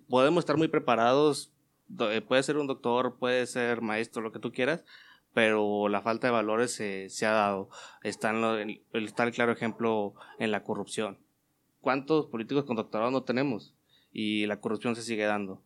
[0.08, 1.52] Podemos estar muy preparados,
[2.00, 4.84] eh, puede ser un doctor, puede ser maestro, lo que tú quieras,
[5.34, 7.70] pero la falta de valores se, se ha dado.
[8.04, 11.20] Está, en está el claro ejemplo en la corrupción.
[11.82, 13.74] ¿Cuántos políticos con doctorado no tenemos?
[14.12, 15.62] Y la corrupción se sigue dando.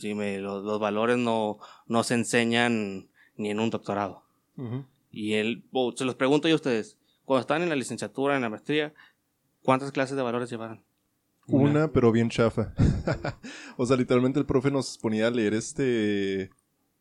[0.00, 4.22] Dime, los, los valores no, no se enseñan ni en un doctorado.
[5.12, 5.62] Y él,
[5.94, 8.92] se los pregunto yo a ustedes, cuando están en la licenciatura, en la maestría,
[9.68, 10.82] ¿Cuántas clases de valores llevaron?
[11.46, 12.72] Una, pero bien chafa.
[13.76, 16.50] o sea, literalmente el profe nos ponía a leer este.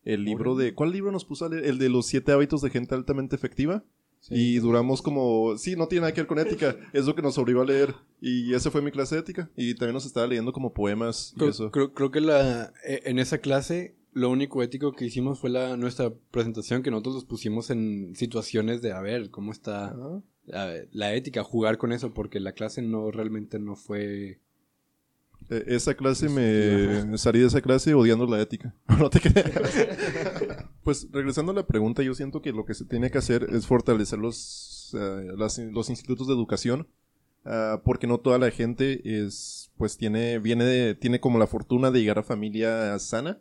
[0.03, 0.73] El libro de.
[0.73, 1.65] ¿Cuál libro nos puso a leer?
[1.65, 3.85] El de los siete hábitos de gente altamente efectiva.
[4.29, 5.57] Y duramos como.
[5.57, 6.75] Sí, no tiene nada que ver con ética.
[6.93, 7.95] Es lo que nos obligó a leer.
[8.19, 9.49] Y esa fue mi clase de ética.
[9.55, 11.71] Y también nos estaba leyendo como poemas y creo, eso.
[11.71, 16.11] Creo, que la, e, en esa clase lo único ético que hicimos fue la, nuestra
[16.31, 19.95] presentación, que nosotros los pusimos en situaciones de a ver cómo está
[20.45, 24.39] la, ética, jugar con eso, porque la clase no realmente no fue...
[25.49, 27.17] E, esa clase me...
[27.17, 28.75] salí de esa clase odiando la ética.
[28.99, 29.21] no te
[30.83, 33.65] pues regresando a la pregunta, yo siento que lo que se tiene que hacer es
[33.67, 34.95] fortalecer los,
[35.71, 36.87] los institutos de educación.
[37.45, 41.91] Ah, porque no toda la gente es, pues tiene, viene de, tiene como la fortuna
[41.91, 43.39] de llegar a familia sana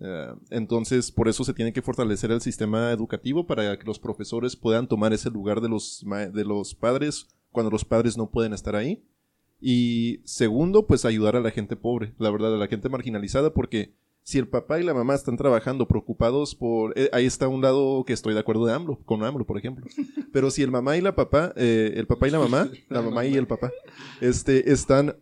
[0.00, 4.56] eh, entonces, por eso se tiene que fortalecer el sistema educativo para que los profesores
[4.56, 8.76] puedan tomar ese lugar de los, de los padres cuando los padres no pueden estar
[8.76, 9.04] ahí.
[9.60, 13.92] Y segundo, pues ayudar a la gente pobre, la verdad, a la gente marginalizada, porque
[14.22, 16.92] si el papá y la mamá están trabajando preocupados por...
[16.98, 19.86] Eh, ahí está un lado que estoy de acuerdo de AMLO, con AMLO, por ejemplo.
[20.32, 23.24] Pero si el mamá y la papá, eh, el papá y la mamá, la mamá
[23.24, 23.72] y el papá,
[24.20, 25.16] este, están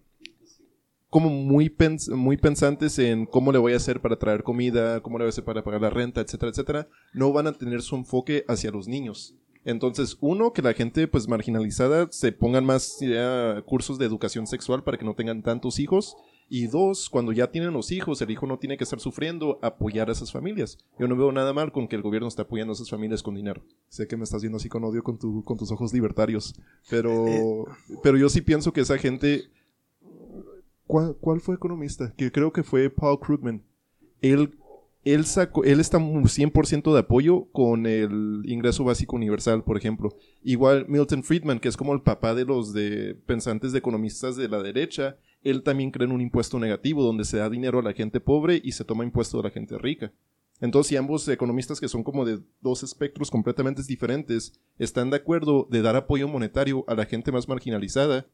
[1.08, 1.74] como muy,
[2.10, 5.30] muy pensantes en cómo le voy a hacer para traer comida, cómo le voy a
[5.30, 8.88] hacer para pagar la renta, etcétera, etcétera, no van a tener su enfoque hacia los
[8.88, 9.34] niños.
[9.66, 12.98] Entonces, uno, que la gente pues marginalizada se pongan más
[13.66, 16.16] cursos de educación sexual para que no tengan tantos hijos.
[16.48, 20.08] Y dos, cuando ya tienen los hijos, el hijo no tiene que estar sufriendo, apoyar
[20.08, 20.78] a esas familias.
[20.98, 23.34] Yo no veo nada mal con que el gobierno esté apoyando a esas familias con
[23.34, 23.62] dinero.
[23.88, 26.54] Sé que me estás viendo así con odio con, tu, con tus ojos libertarios,
[26.88, 27.64] pero, eh,
[28.02, 29.50] pero yo sí pienso que esa gente
[30.86, 32.14] ¿Cuál, fue economista?
[32.16, 33.64] Que creo que fue Paul Krugman.
[34.20, 34.56] Él,
[35.06, 40.16] él, sacó, él está 100% de apoyo con el ingreso básico universal, por ejemplo.
[40.42, 44.48] Igual Milton Friedman, que es como el papá de los de pensantes de economistas de
[44.48, 47.92] la derecha, él también cree en un impuesto negativo donde se da dinero a la
[47.92, 50.12] gente pobre y se toma impuesto a la gente rica.
[50.60, 55.68] Entonces, si ambos economistas que son como de dos espectros completamente diferentes están de acuerdo
[55.70, 58.26] de dar apoyo monetario a la gente más marginalizada,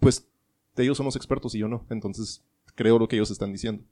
[0.00, 0.26] pues
[0.76, 1.86] ellos son los expertos y yo no.
[1.88, 2.42] Entonces,
[2.74, 3.84] creo lo que ellos están diciendo.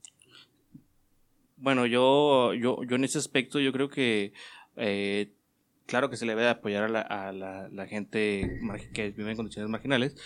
[1.63, 4.33] Bueno, yo, yo, yo en ese aspecto, yo creo que,
[4.75, 5.31] eh,
[5.87, 8.61] claro que se le debe apoyar a la, gente
[8.93, 10.17] que vive en condiciones marginales,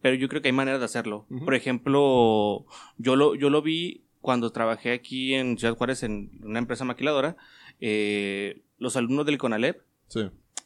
[0.00, 1.26] pero yo creo que hay maneras de hacerlo.
[1.44, 2.64] Por ejemplo,
[2.96, 7.36] yo lo, yo lo vi cuando trabajé aquí en Ciudad Juárez en una empresa maquiladora,
[7.80, 9.82] eh, los alumnos del CONALEP,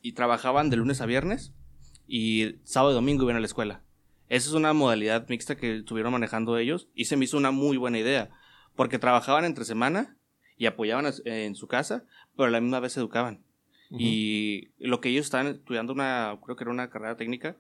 [0.03, 1.53] y trabajaban de lunes a viernes,
[2.07, 3.83] y sábado y domingo iban a la escuela.
[4.29, 7.77] Esa es una modalidad mixta que estuvieron manejando ellos y se me hizo una muy
[7.77, 8.31] buena idea,
[8.77, 10.17] porque trabajaban entre semana
[10.57, 12.05] y apoyaban en su casa,
[12.37, 13.45] pero a la misma vez educaban.
[13.91, 17.59] Y lo que ellos estaban estudiando, una, creo que era una carrera técnica,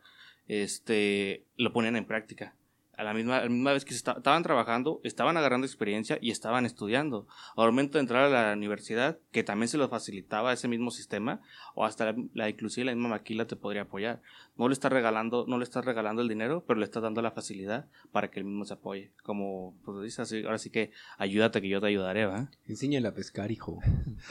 [0.49, 2.57] este, lo ponían en práctica
[3.03, 7.27] a la misma, misma vez que estaban trabajando, estaban agarrando experiencia y estaban estudiando.
[7.57, 11.41] Al momento de entrar a la universidad, que también se lo facilitaba ese mismo sistema,
[11.75, 14.23] o hasta la, inclusive la misma maquila te podría apoyar.
[14.57, 17.33] No le estás regalando, no le estás regalando el dinero, pero le estás dando la
[17.33, 19.13] facilidad para que él mismo se apoye.
[19.23, 22.51] Como pues dices, así, ahora sí que ayúdate que yo te ayudaré, ¿va?
[22.69, 23.81] Enséñale a pescar, hijo.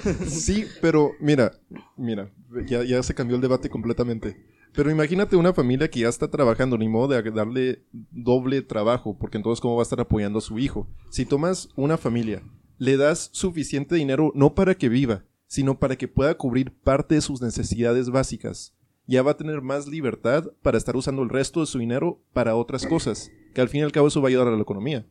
[0.28, 1.52] sí, pero mira,
[1.98, 2.32] mira,
[2.66, 4.51] ya, ya se cambió el debate completamente.
[4.74, 9.38] Pero imagínate una familia que ya está trabajando, ni modo de darle doble trabajo, porque
[9.38, 10.88] entonces cómo va a estar apoyando a su hijo.
[11.10, 12.42] Si tomas una familia,
[12.78, 17.22] le das suficiente dinero no para que viva, sino para que pueda cubrir parte de
[17.22, 18.74] sus necesidades básicas.
[19.06, 22.56] Ya va a tener más libertad para estar usando el resto de su dinero para
[22.56, 25.06] otras cosas, que al fin y al cabo eso va a ayudar a la economía.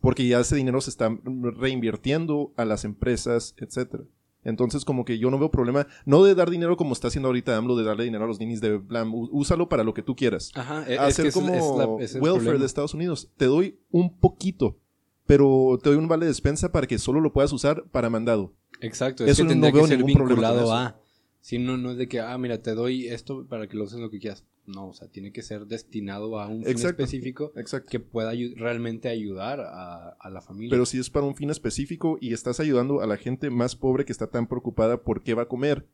[0.00, 4.00] Porque ya ese dinero se está reinvirtiendo a las empresas, etc.
[4.44, 7.56] Entonces, como que yo no veo problema, no de dar dinero como está haciendo ahorita
[7.56, 10.52] AMLO, de darle dinero a los ninis de plan, úsalo para lo que tú quieras.
[10.54, 12.58] Ajá, e- es Hacer que ese como es la- es welfare problema.
[12.60, 13.30] de Estados Unidos.
[13.36, 14.78] Te doy un poquito,
[15.26, 18.54] pero te doy un vale de despensa para que solo lo puedas usar para mandado.
[18.80, 21.00] Exacto, es Eso que no tendría veo que ser ningún problema vinculado a.
[21.40, 23.98] Si no, no es de que, ah, mira, te doy esto para que lo uses
[23.98, 24.44] lo que quieras.
[24.68, 27.02] No, o sea, tiene que ser destinado a un fin Exacto.
[27.02, 27.88] específico Exacto.
[27.90, 30.68] que pueda ayu- realmente ayudar a, a la familia.
[30.70, 34.04] Pero si es para un fin específico y estás ayudando a la gente más pobre
[34.04, 35.86] que está tan preocupada por qué va a comer,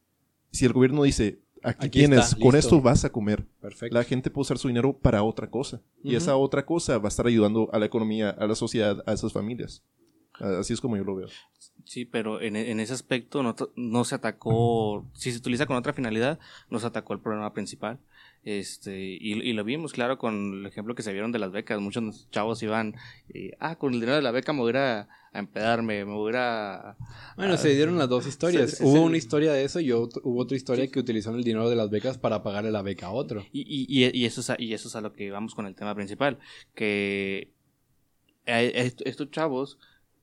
[0.51, 3.95] si el gobierno dice, aquí, Aquí tienes, está, con esto vas a comer, Perfecto.
[3.95, 5.81] la gente puede usar su dinero para otra cosa.
[6.03, 9.13] Y esa otra cosa va a estar ayudando a la economía, a la sociedad, a
[9.13, 9.85] esas familias.
[10.41, 11.29] Así es como yo lo veo.
[11.85, 15.93] Sí, pero en, en ese aspecto no, no se atacó, si se utiliza con otra
[15.93, 18.01] finalidad, no se atacó el problema principal.
[18.45, 21.81] Este, y, y lo vimos, claro, con el ejemplo que se vieron de las becas.
[21.81, 22.95] Muchos chavos iban,
[23.33, 26.33] eh, ah, con el dinero de la beca me voy a a, empedarme, me voy
[26.37, 26.97] a.
[27.37, 28.71] Bueno, a- se dieron las dos historias.
[28.71, 31.45] Se- se- hubo se- una historia de eso y hubo otra historia que utilizaron el
[31.45, 33.45] dinero de las becas para pagarle la beca a otro.
[33.53, 35.75] Y, y, y, eso es a, y eso es a lo que vamos con el
[35.75, 36.39] tema principal,
[36.75, 37.51] que
[38.47, 39.79] est- estos chavos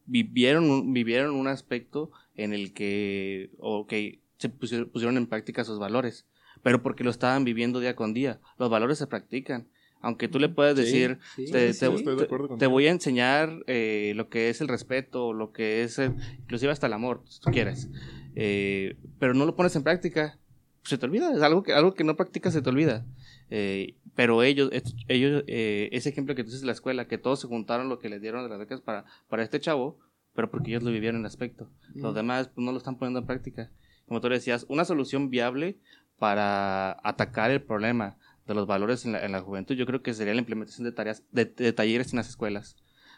[0.06, 3.94] vivieron un, vivieron un aspecto en el que, ok,
[4.38, 6.26] se pusieron, pusieron en práctica sus valores,
[6.64, 8.40] pero porque lo estaban viviendo día con día.
[8.58, 9.68] Los valores se practican.
[10.04, 12.04] Aunque tú le puedes Sí, decir, sí, te, sí, te- sí.
[12.04, 12.72] te- te contigo.
[12.72, 16.88] voy a enseñar eh, lo que es el respeto, lo que es, el- inclusive hasta
[16.88, 17.88] el amor, si tú quieres.
[18.36, 20.40] Eh, pero no lo pones en práctica,
[20.84, 21.32] se te olvida.
[21.34, 23.06] Es algo que, algo que no practicas, se te olvida.
[23.52, 24.72] Eh, pero ellos,
[25.08, 28.00] ellos eh, ese ejemplo que tú dices de la escuela, que todos se juntaron lo
[28.00, 30.00] que les dieron de las becas para, para este chavo,
[30.34, 31.70] pero porque ellos lo vivieron en aspecto.
[31.94, 33.70] Los demás pues, no lo están poniendo en práctica.
[34.08, 35.78] Como tú decías, una solución viable
[36.22, 38.16] para atacar el problema
[38.46, 40.92] de los valores en la, en la juventud, yo creo que sería la implementación de
[40.92, 42.76] tareas, de, de talleres en las escuelas,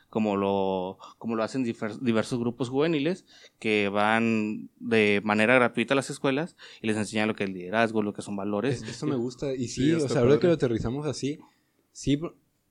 [0.10, 3.26] como lo, como lo hacen difer- diversos grupos juveniles
[3.60, 8.02] que van de manera gratuita a las escuelas y les enseñan lo que es liderazgo,
[8.04, 8.82] lo que son valores.
[8.82, 9.54] Es- eso me gusta.
[9.54, 11.40] Y Sí, sí, o sea, ahora que lo aterrizamos así,
[11.92, 12.18] sí,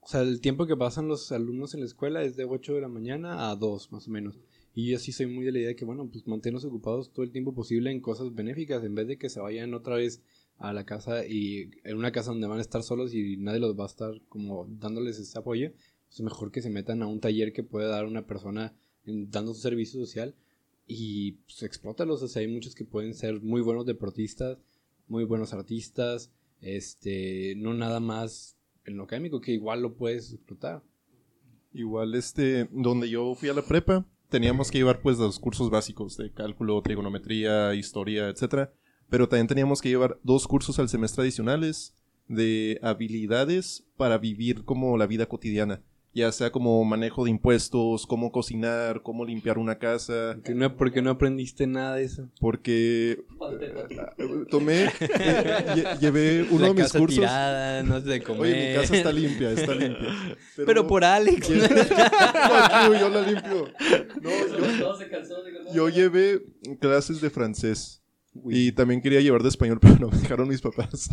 [0.00, 2.80] o sea, el tiempo que pasan los alumnos en la escuela es de 8 de
[2.80, 4.38] la mañana a 2, más o menos.
[4.74, 7.24] Y yo sí soy muy de la idea de que, bueno, pues mantenernos ocupados todo
[7.24, 10.22] el tiempo posible en cosas benéficas, en vez de que se vayan otra vez
[10.58, 13.78] a la casa y en una casa donde van a estar solos y nadie los
[13.78, 15.72] va a estar como dándoles ese apoyo,
[16.08, 19.60] pues mejor que se metan a un taller que pueda dar una persona dando su
[19.60, 20.34] servicio social
[20.86, 24.58] y pues explótalos, o sea, hay muchos que pueden ser muy buenos deportistas,
[25.08, 30.82] muy buenos artistas, este, no nada más en lo académico, que igual lo puedes explotar.
[31.72, 36.16] Igual, este, donde yo fui a la prepa, teníamos que llevar pues los cursos básicos
[36.16, 38.72] de cálculo, trigonometría, historia, etcétera.
[39.08, 41.94] Pero también teníamos que llevar dos cursos al semestre adicionales
[42.28, 45.82] de habilidades para vivir como la vida cotidiana.
[46.14, 50.34] Ya sea como manejo de impuestos, cómo cocinar, cómo limpiar una casa.
[50.34, 52.28] ¿Por qué no, por qué no aprendiste nada de eso?
[52.38, 53.24] Porque
[54.18, 57.18] eh, tomé, lle- lle- llevé uno La de mis casa cursos.
[57.18, 58.42] tirada, no de comer.
[58.42, 60.08] Oye, mi casa está limpia, está limpia.
[60.66, 61.46] Pero, por Alex.
[61.48, 63.68] Fuck you, yo la limpio.
[64.20, 64.30] No,
[65.72, 66.42] yo, yo llevé
[66.78, 68.00] clases de francés.
[68.48, 71.10] Y también quería llevar de español, pero no me dejaron mis papás.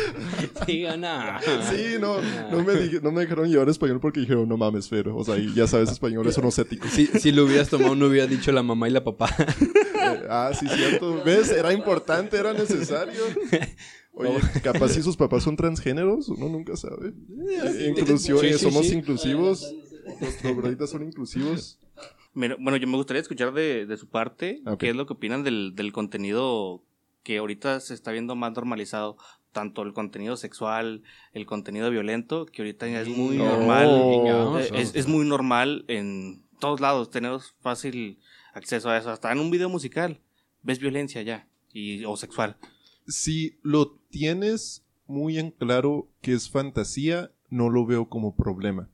[0.66, 1.40] Diga nada.
[1.70, 2.20] sí, no,
[2.50, 5.36] no me, dije- no me dejaron llevar español porque dijeron, no mames, pero, o sea,
[5.54, 6.88] ya sabes, español, eso no es ético.
[6.88, 9.28] Si, si lo hubieras tomado, no hubieras dicho la mamá y la papá.
[9.38, 11.22] Eh, ah, sí, cierto.
[11.24, 11.50] ¿Ves?
[11.50, 13.20] Era importante, era necesario.
[14.12, 17.08] Oye, capaz si sus papás son transgéneros, uno nunca sabe.
[17.08, 18.94] Eh, Inclusión, Sí, sí, somos sí.
[18.94, 19.74] inclusivos.
[20.20, 21.78] Nuestros broditas son inclusivos.
[22.32, 24.78] Mira, bueno, yo me gustaría escuchar de, de su parte Ok.
[24.78, 26.82] qué es lo que opinan del, del contenido
[27.22, 29.16] que ahorita se está viendo más normalizado,
[29.56, 31.02] tanto el contenido sexual,
[31.32, 33.46] el contenido violento, que ahorita ya es muy No.
[33.46, 33.88] normal.
[34.22, 38.18] Vamos, Eh, es, es muy normal en todos lados, tenemos fácil
[38.52, 40.20] acceso a eso, hasta en un video musical
[40.62, 42.56] ves violencia ya, y, o sexual.
[43.06, 48.90] Si lo tienes muy en claro que es fantasía, no lo veo como problema.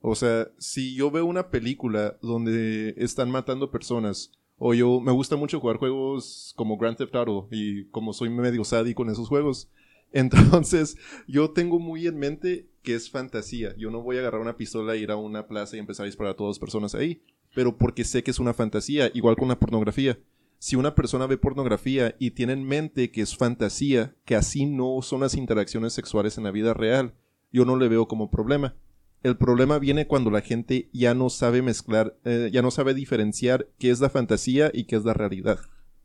[0.00, 5.34] O sea, si yo veo una película donde están matando personas, o yo me gusta
[5.36, 9.68] mucho jugar juegos como Grand Theft Auto, y como soy medio sádico en esos juegos,
[10.12, 10.96] entonces
[11.26, 13.74] yo tengo muy en mente que es fantasía.
[13.76, 16.32] Yo no voy a agarrar una pistola, ir a una plaza y empezar a disparar
[16.32, 17.22] a todas las personas ahí,
[17.54, 20.18] pero porque sé que es una fantasía, igual con la pornografía
[20.62, 25.02] si una persona ve pornografía y tiene en mente que es fantasía, que así no
[25.02, 27.14] son las interacciones sexuales en la vida real,
[27.50, 28.76] yo no le veo como problema.
[29.24, 33.70] El problema viene cuando la gente ya no sabe mezclar, eh, ya no sabe diferenciar
[33.80, 35.58] qué es la fantasía y qué es la realidad.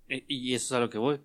[0.10, 1.20] Eh, Y eso es a lo que voy.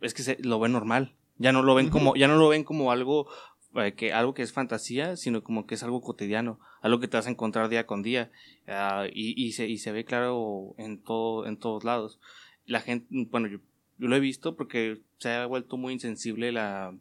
[0.00, 1.16] Es que se, lo ven normal.
[1.38, 3.28] Ya no lo ven como, ya no lo ven como algo
[3.74, 7.16] eh, que algo que es fantasía, sino como que es algo cotidiano, algo que te
[7.18, 8.30] vas a encontrar día con día.
[8.66, 12.18] Ah, y, y se, y se ve claro en todo, en todos lados.
[12.64, 13.58] la gente, bueno, yo,
[13.98, 16.94] yo lo he visto porque se ha vuelto muy insensible la,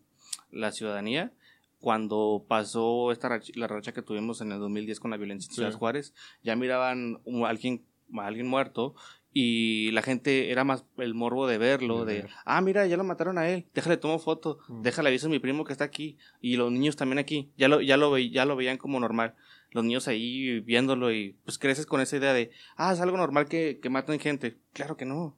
[0.51, 1.31] la ciudadanía
[1.79, 5.55] cuando pasó esta racha- la racha que tuvimos en el 2010 con la violencia en
[5.55, 5.77] Ciudad Sí.
[5.77, 6.13] Juárez,
[6.43, 7.83] ya miraban a alguien,
[8.17, 8.95] a alguien muerto
[9.37, 13.37] y la gente era más el morbo de verlo, De ah, mira, ya lo mataron
[13.37, 14.81] a él, déjale tomo foto, Mm.
[14.81, 17.81] déjale aviso a mi primo que está aquí y los niños también aquí, ya lo,
[17.81, 19.35] ya lo, ve- ya lo veían como normal.
[19.71, 23.47] Los niños ahí viéndolo y pues creces con esa idea de, ah, es algo normal
[23.49, 24.55] que, que maten gente.
[24.71, 25.35] Claro que no.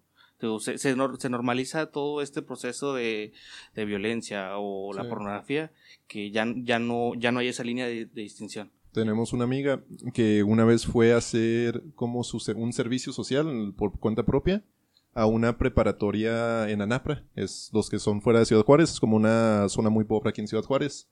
[0.59, 3.33] Se, se, se normaliza todo este proceso de,
[3.73, 5.09] de violencia o la Sí.
[5.09, 5.71] pornografía
[6.07, 8.69] que ya, ya, no, ya no hay esa línea de, de distinción.
[8.97, 12.23] Tenemos una amiga que una vez fue a hacer como
[12.55, 14.65] un servicio social por cuenta propia
[15.13, 17.23] a una preparatoria en Anapra.
[17.35, 20.41] Es los que son fuera de Ciudad Juárez, es como una zona muy pobre aquí
[20.41, 21.07] en Ciudad Juárez.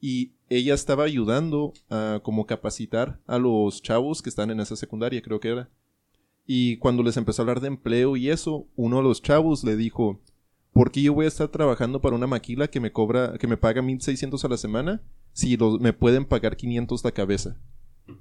[0.00, 5.20] Y ella estaba ayudando a como capacitar a los chavos que están en esa secundaria,
[5.20, 5.68] creo que era.
[6.46, 9.74] Y cuando les empezó a hablar de empleo y eso, uno de los chavos le
[9.74, 10.20] dijo,
[10.76, 13.56] ¿por qué yo voy a estar trabajando para una maquila que me cobra, que me
[13.56, 15.02] paga 1600 a la semana
[15.32, 17.56] si me pueden pagar 500 la cabeza?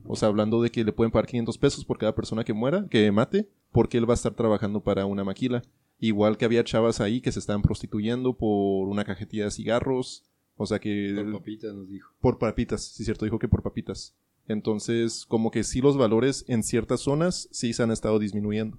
[0.06, 2.88] O sea, hablando de que le pueden pagar 500 pesos por cada persona que muera,
[2.90, 5.64] que mate, porque él va a estar trabajando para una maquila.
[6.00, 10.24] Igual que había chavas ahí que se estaban prostituyendo por una cajetilla de cigarros.
[10.56, 11.14] O sea que...
[11.14, 12.10] Por papitas nos dijo.
[12.22, 14.16] Por papitas, sí es cierto, dijo que por papitas.
[14.48, 18.78] Entonces, como que sí los valores en ciertas zonas sí se han estado disminuyendo.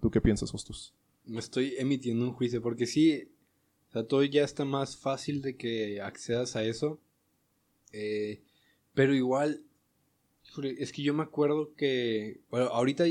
[0.00, 0.96] ¿Tú qué piensas, Hostos?
[1.24, 3.28] Me estoy emitiendo un juicio porque sí,
[3.88, 7.00] o sea, todo ya está más fácil de que accedas a eso.
[7.92, 8.42] Eh,
[8.94, 9.64] pero igual,
[10.78, 13.04] es que yo me acuerdo que, bueno, ahorita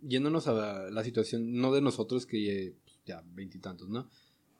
[0.00, 4.08] yéndonos a la situación, no de nosotros que pues, ya veintitantos, ¿no?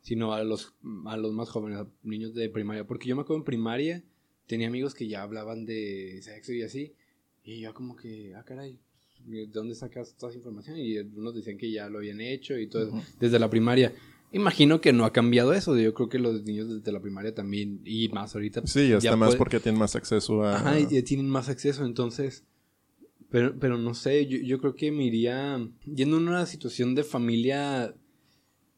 [0.00, 0.74] Sino a los,
[1.06, 2.86] a los más jóvenes, a niños de primaria.
[2.86, 4.04] Porque yo me acuerdo en primaria,
[4.46, 6.94] tenía amigos que ya hablaban de sexo y así.
[7.42, 8.80] Y yo como que, ah, caray,
[9.26, 10.76] ¿de dónde sacas toda esa información?
[10.78, 13.92] Y unos decían que ya lo habían hecho y todo eso, desde la primaria.
[14.32, 15.78] Imagino que no ha cambiado eso.
[15.78, 18.66] Yo creo que los niños desde la primaria también, y más ahorita.
[18.66, 20.56] Sí, ya está más puede- porque tienen más acceso a...
[20.56, 22.44] Ajá, y ya tienen más acceso, entonces.
[23.30, 25.58] Pero, pero no sé, yo, yo creo que me iría
[25.92, 27.94] yendo en una situación de familia,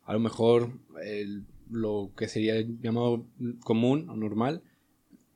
[0.05, 0.71] a lo mejor
[1.03, 3.27] el- lo que sería llamado
[3.65, 4.63] común o normal,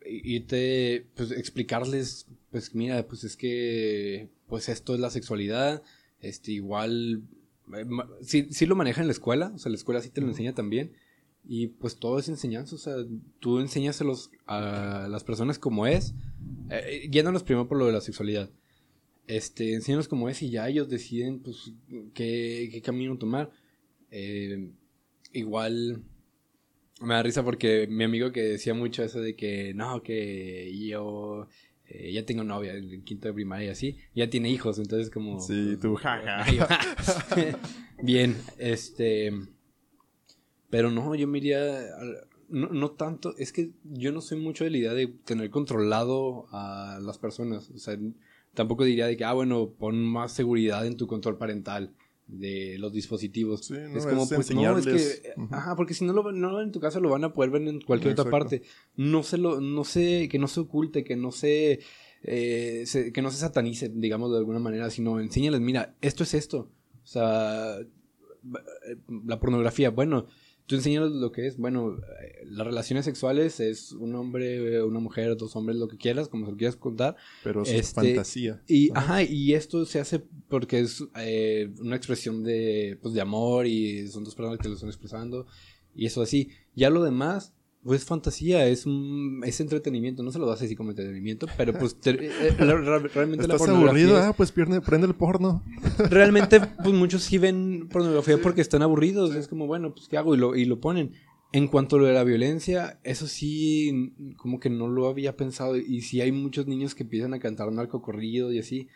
[0.06, 5.82] y irte, pues explicarles, pues mira, pues es que, pues esto es la sexualidad,
[6.20, 7.22] este, igual,
[7.74, 7.86] eh,
[8.22, 10.54] sí, sí lo maneja en la escuela, o sea, la escuela sí te lo enseña
[10.54, 10.92] también,
[11.44, 12.94] y pues todo es enseñanza, o sea,
[13.38, 16.14] tú enséñaselos a las personas como es,
[16.70, 18.50] eh, yéndonos primero por lo de la sexualidad.
[19.26, 21.72] Este, enséñanos como es y ya ellos deciden, pues,
[22.14, 23.50] qué, qué camino tomar.
[24.10, 24.70] Eh,
[25.32, 26.02] igual,
[27.00, 31.46] me da risa porque mi amigo que decía mucho eso de que, no, que yo
[31.90, 35.10] eh, ya tengo novia en el quinto de primaria y así, ya tiene hijos, entonces
[35.10, 35.40] como...
[35.40, 36.44] Sí, tú, jaja.
[38.02, 39.32] Bien, este...
[40.70, 41.80] Pero no, yo me iría...
[42.48, 46.46] No, no tanto, es que yo no soy mucho de la idea de tener controlado
[46.52, 47.70] a las personas.
[47.70, 47.96] O sea,
[48.54, 51.94] tampoco diría de que, ah, bueno, pon más seguridad en tu control parental
[52.32, 53.66] de los dispositivos.
[53.66, 55.22] Sí, no, es como, es pues no, es que, enseñarles.
[55.24, 55.54] eh, Ujú.
[55.54, 57.80] ajá, porque si no lo no en tu casa lo van a poder ver en
[57.80, 58.38] cualquier otra Exacto.
[58.38, 58.62] parte.
[58.96, 61.80] No se lo, no se, que no se oculte, que no se,
[62.22, 66.34] eh, se- que no se satanice, digamos de alguna manera, sino enséñales, mira, esto es
[66.34, 66.70] esto.
[67.02, 70.26] O sea, eh, la pornografía, bueno,
[70.70, 75.00] tú enséñales lo que es, bueno, eh, las relaciones sexuales es un hombre, eh, una
[75.00, 77.16] mujer, dos hombres, lo que quieras, como se lo quieras contar.
[77.42, 78.62] Pero es Este, fantasía.
[78.68, 83.66] Y, ajá, y esto se hace porque es eh, una expresión de, pues, de amor
[83.66, 85.48] y son dos personas que lo están expresando
[85.92, 86.50] y eso así.
[86.76, 87.52] Ya lo demás,
[87.82, 91.46] pues es fantasía, es un, es entretenimiento, no se lo vas a decir como entretenimiento,
[91.56, 94.18] pero pues te- eh, eh, la- realmente la ¿Estás pornografía aburrido?
[94.18, 95.62] es- Ah, pues pierde- prende el porno.
[96.10, 100.34] realmente pues muchos sí ven pornografía porque están aburridos, es como, bueno, pues ¿qué hago?
[100.34, 101.12] Y lo, y lo ponen.
[101.52, 105.76] En cuanto a lo de la violencia, eso sí, como que no lo había pensado.
[105.76, 108.86] Y sí hay muchos niños que empiezan a cantar narcocorrido y así.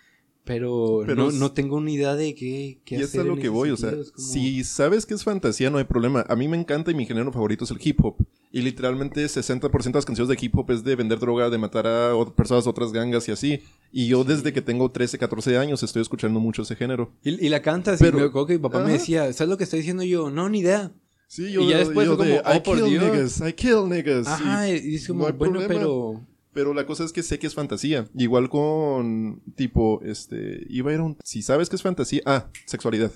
[0.45, 3.25] Pero, Pero no, es- no tengo ni idea de qué, qué Y es hacer a
[3.25, 5.85] lo que voy, o sea, sentido, es como- si sabes que es fantasía, no hay
[5.85, 6.25] problema.
[6.29, 8.17] A mí me encanta y mi género favorito es el hip hop.
[8.57, 11.89] Y literalmente 60% de las canciones de hip hop es de vender droga, de matar
[11.89, 13.63] a ot- personas de otras gangas y así.
[13.91, 17.11] Y yo desde que tengo 13, 14 años estoy escuchando mucho ese género.
[17.25, 19.57] Y, y la cantas y Pero- me acuerdo que mi papá me decía, ¿sabes lo
[19.59, 20.31] que estoy diciendo yo?
[20.31, 20.93] No, ni idea.
[21.27, 23.03] Sí, Y ya después yo fue de, como, I oh, por kill Dios.
[23.13, 24.27] niggas, I kill niggas.
[24.29, 25.75] Ajá, y- y es como, no bueno, problema.
[25.75, 26.27] pero...
[26.53, 28.07] Pero la cosa es que sé que es fantasía.
[28.17, 31.17] Igual con, tipo, este, iba a ir a un...
[31.25, 32.23] Si sabes que es fantasía...
[32.25, 33.11] Ah, sexualidad.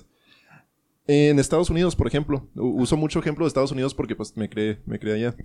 [1.11, 4.47] En Estados Unidos, por ejemplo, u- uso mucho ejemplo de Estados Unidos porque pues me
[4.47, 5.35] creé, me creé allá.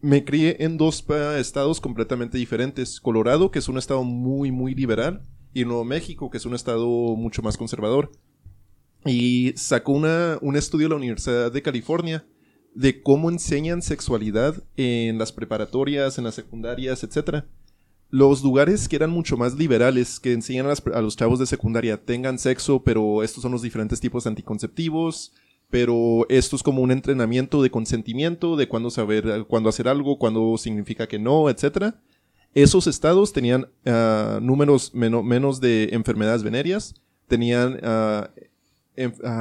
[0.00, 1.04] Me crié en dos
[1.36, 2.98] estados completamente diferentes.
[2.98, 5.20] Colorado, que es un estado muy, muy liberal,
[5.52, 6.86] y Nuevo México, que es un estado
[7.16, 8.10] mucho más conservador.
[9.04, 12.26] y sacó una, un estudio de la Universidad de California
[12.74, 17.44] de cómo enseñan sexualidad en las preparatorias, en las secundarias, etc.
[18.10, 22.38] Los lugares que eran mucho más liberales, que enseñan a, los chavos de secundaria, tengan
[22.38, 25.32] sexo, pero estos son los diferentes tipos anticonceptivos,
[25.68, 30.56] pero esto es como un entrenamiento de consentimiento, de cuándo saber, cuándo hacer algo, cuándo
[30.56, 31.94] significa que no, etc.
[32.54, 36.94] Esos estados tenían ah, números meno- menos de enfermedades venéreas,
[37.26, 38.30] tenían ah,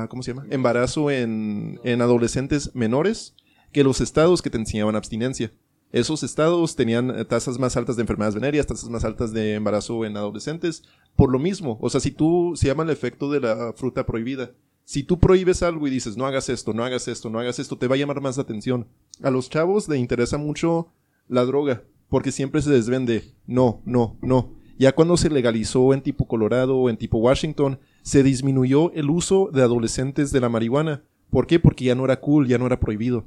[0.09, 0.45] ¿cómo se llama?
[0.49, 3.33] Embarazo en, en adolescentes menores
[3.71, 5.51] que los estados que te enseñaban abstinencia.
[5.91, 10.17] Esos estados tenían tasas más altas de enfermedades venéreas, tasas más altas de embarazo en
[10.17, 10.83] adolescentes,
[11.15, 11.77] por lo mismo.
[11.81, 14.51] O sea, si tú, se llama el efecto de la fruta prohibida.
[14.83, 17.77] Si tú prohíbes algo y dices, no hagas esto, no hagas esto, no hagas esto,
[17.77, 18.87] te va a llamar más atención.
[19.21, 20.87] A los chavos le interesa mucho
[21.27, 24.55] la droga, porque siempre se les vende, no, no, no.
[24.79, 29.49] Ya cuando se legalizó en tipo Colorado o en tipo Washington, se disminuyó el uso
[29.51, 31.03] de adolescentes de la marihuana.
[31.29, 31.59] ¿Por qué?
[31.59, 33.25] Porque ya no era cool, ya no era prohibido.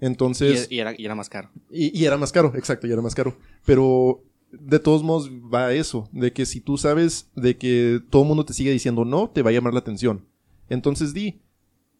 [0.00, 0.68] Entonces...
[0.70, 1.50] Y, y era, y era más caro.
[1.70, 3.36] Y, y era más caro, exacto, y era más caro.
[3.64, 8.22] Pero de todos modos va a eso, de que si tú sabes de que todo
[8.22, 10.26] el mundo te sigue diciendo no, te va a llamar la atención.
[10.68, 11.40] Entonces di,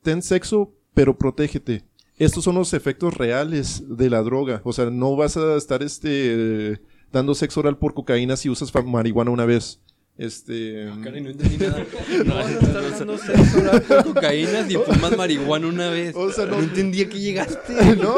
[0.02, 1.84] ten sexo, pero protégete.
[2.16, 4.62] Estos son los efectos reales de la droga.
[4.64, 6.80] O sea, no vas a estar este
[7.12, 9.80] dando sexo oral por cocaína si usas marihuana una vez.
[10.18, 10.88] Este.
[11.04, 11.84] Caray, no entendí nada.
[12.24, 16.14] No a estar dando sexo oral con cocaína si fumas marihuana una vez.
[16.16, 17.96] O sea, no- no entendí a qué llegaste.
[17.96, 18.14] ¿No?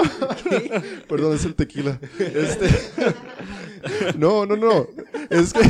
[1.08, 1.98] Perdón, es el tequila.
[2.18, 2.68] Este.
[4.16, 4.86] No, no, no.
[5.30, 5.60] Es que.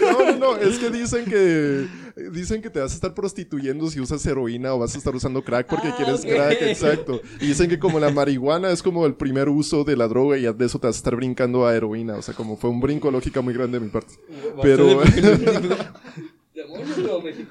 [0.00, 0.56] No, no, no.
[0.56, 1.86] Es que dicen que.
[2.32, 5.42] Dicen que te vas a estar prostituyendo si usas heroína o vas a estar usando
[5.44, 7.20] crack porque Ah, quieres crack, exacto.
[7.40, 10.42] Y dicen que como la marihuana es como el primer uso de la droga y
[10.42, 12.14] de eso te vas a estar brincando a heroína.
[12.16, 14.14] O sea, como fue un brinco lógica muy grande de mi parte.
[14.62, 15.00] Pero.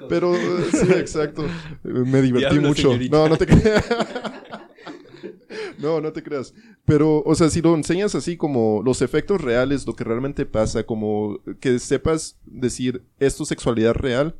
[0.08, 0.34] Pero,
[0.72, 1.44] sí, exacto.
[1.84, 2.82] Me divertí Diablo, mucho.
[2.88, 3.16] señorita.
[3.16, 3.84] No, no te creas.
[5.78, 6.54] No, no te creas.
[6.84, 10.84] Pero, o sea, si lo enseñas así como los efectos reales, lo que realmente pasa,
[10.84, 14.36] como que sepas decir esto es sexualidad real,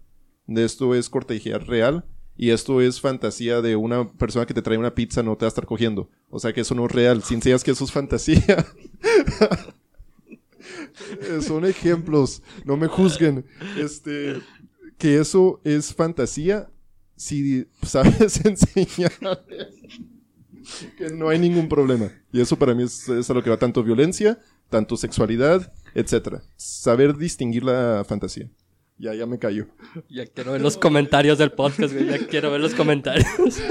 [0.46, 2.04] de esto es cortejía real,
[2.36, 5.48] y esto es fantasía de una persona que te trae una pizza, no te va
[5.48, 6.10] a estar cogiendo.
[6.28, 7.22] O sea, que eso no es real.
[7.22, 8.40] Si enseñas que eso es fantasía.
[11.46, 13.46] Son ejemplos, no me juzguen.
[13.78, 14.36] Este,
[14.98, 16.68] que eso es fantasía,
[17.16, 19.12] si sabes enseñar
[20.98, 22.10] que no hay ningún problema.
[22.32, 24.38] Y eso para mí es, es a lo que va tanto violencia,
[24.70, 26.42] tanto sexualidad, etcétera.
[26.56, 28.48] Saber distinguir la fantasía.
[28.98, 29.66] Ya, ya me cayó.
[30.08, 32.06] Ya quiero ver los comentarios del podcast, güey.
[32.06, 33.26] Ya quiero ver los comentarios.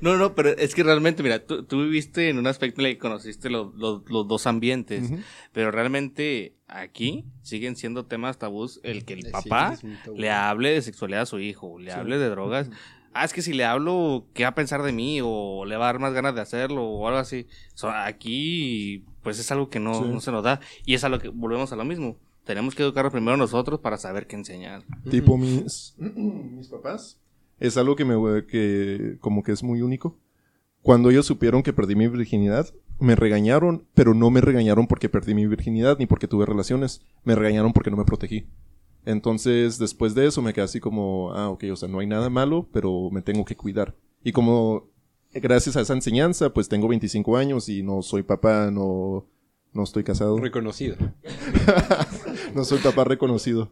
[0.00, 2.92] No, no, pero es que realmente, mira, tú, tú viviste en un aspecto en el
[2.94, 5.12] que conociste los, los, los dos ambientes,
[5.52, 9.78] pero realmente aquí siguen siendo temas tabús el que el Sí, papá
[10.16, 12.68] le hable de sexualidad a su hijo, le hable de drogas.
[13.20, 15.20] Ah, es que si le hablo, ¿qué va a pensar de mí?
[15.22, 17.46] O le va a dar más ganas de hacerlo o algo así.
[17.74, 20.08] So, aquí, pues es algo que no, Sí.
[20.08, 20.60] no se nos da.
[20.84, 22.16] Y es a lo que volvemos a lo mismo.
[22.44, 24.82] Tenemos que educarnos primero nosotros para saber qué enseñar.
[25.10, 27.18] Tipo mis, mis papás.
[27.58, 30.16] Es algo que me que como que es muy único.
[30.82, 35.34] Cuando ellos supieron que perdí mi virginidad, me regañaron, pero no me regañaron porque perdí
[35.34, 37.00] mi virginidad ni porque tuve relaciones.
[37.24, 38.46] Me regañaron porque no me protegí.
[39.06, 42.28] Entonces, después de eso me quedé así como, ah, ok, o sea, no hay nada
[42.28, 43.94] malo, pero me tengo que cuidar.
[44.22, 44.90] Y como
[45.32, 49.24] gracias a esa enseñanza, pues tengo 25 años y no soy papá, no,
[49.72, 50.38] no estoy casado.
[50.38, 50.96] Reconocido.
[52.54, 53.70] No soy papá reconocido.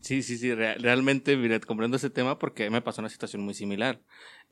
[0.00, 3.54] Sí, sí, sí, rea- realmente mira, comprendo ese tema porque me pasó una situación muy
[3.54, 4.00] similar.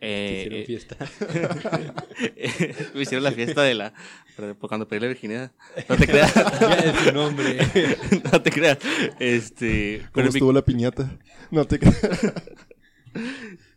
[0.01, 0.97] Eh, Hicieron eh, fiesta.
[2.95, 3.95] me hicieron la fiesta de la.
[4.37, 5.53] pero Cuando perdí la virginidad.
[5.89, 6.35] No te creas.
[6.61, 7.59] Ya es su nombre.
[8.33, 8.79] no te creas.
[9.21, 9.99] Este.
[9.99, 11.19] ¿Cómo pero en mi- estuvo la piñata?
[11.51, 12.01] No te creas.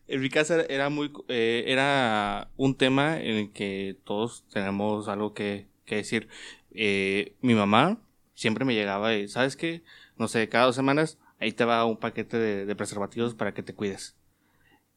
[0.08, 5.34] En mi casa era muy, eh, era un tema en el que todos tenemos algo
[5.34, 6.28] que, que decir.
[6.72, 8.00] Eh, mi mamá
[8.36, 9.82] siempre me llegaba y, ¿sabes qué?
[10.18, 13.64] No sé, cada dos semanas ahí te va un paquete de, de preservativos para que
[13.64, 14.16] te cuides.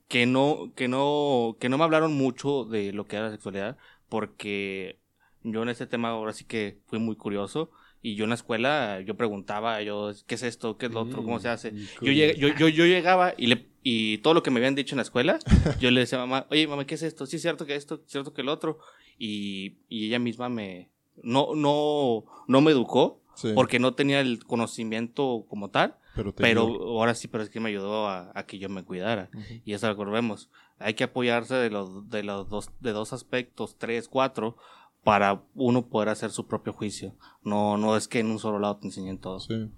[0.09, 3.77] Que no, que no, que no me hablaron mucho de lo que era la sexualidad
[4.09, 4.99] porque
[5.43, 9.01] yo en este tema ahora sí que fui muy curioso y yo en la escuela
[9.03, 10.79] yo preguntaba, yo, ¿qué es esto?
[10.79, 11.23] ¿Qué es lo otro?
[11.25, 11.73] ¿Cómo se hace?
[12.01, 14.95] Yo, llegué- yo, yo, yo llegaba y, le, y todo lo que me habían dicho
[14.95, 15.39] en la escuela,
[15.81, 17.27] yo le decía a mamá, oye, mamá, ¿qué es esto?
[17.27, 18.79] Sí, es cierto que esto, es cierto que el otro.
[19.19, 20.89] Y, y ella misma me,
[21.23, 25.95] no, no, no me educó Sí, porque no tenía el conocimiento como tal,
[26.35, 29.31] pero, ahora sí, pero es que me ayudó a, a que yo me cuidara.
[29.33, 29.45] Ujú.
[29.65, 30.51] Y eso es lo que vemos.
[30.81, 34.57] Hay que apoyarse de los, de los dos, de dos aspectos, tres, cuatro,
[35.05, 37.15] para uno poder hacer su propio juicio.
[37.45, 39.39] No, no es que en un solo lado te enseñen todo.
[39.39, 39.71] Sí.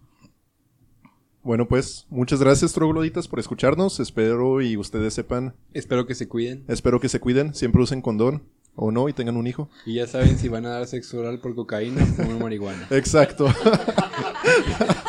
[1.42, 4.00] Bueno, pues muchas gracias, trogloditas, por escucharnos.
[4.00, 6.64] Espero y ustedes sepan, Espero que se cuiden.
[6.68, 8.48] espero que se cuiden, siempre usen condón
[8.80, 9.68] o no y tengan un hijo.
[9.84, 12.86] Y ya saben si van a dar sexo oral por cocaína o por marihuana.
[12.90, 13.46] Exacto.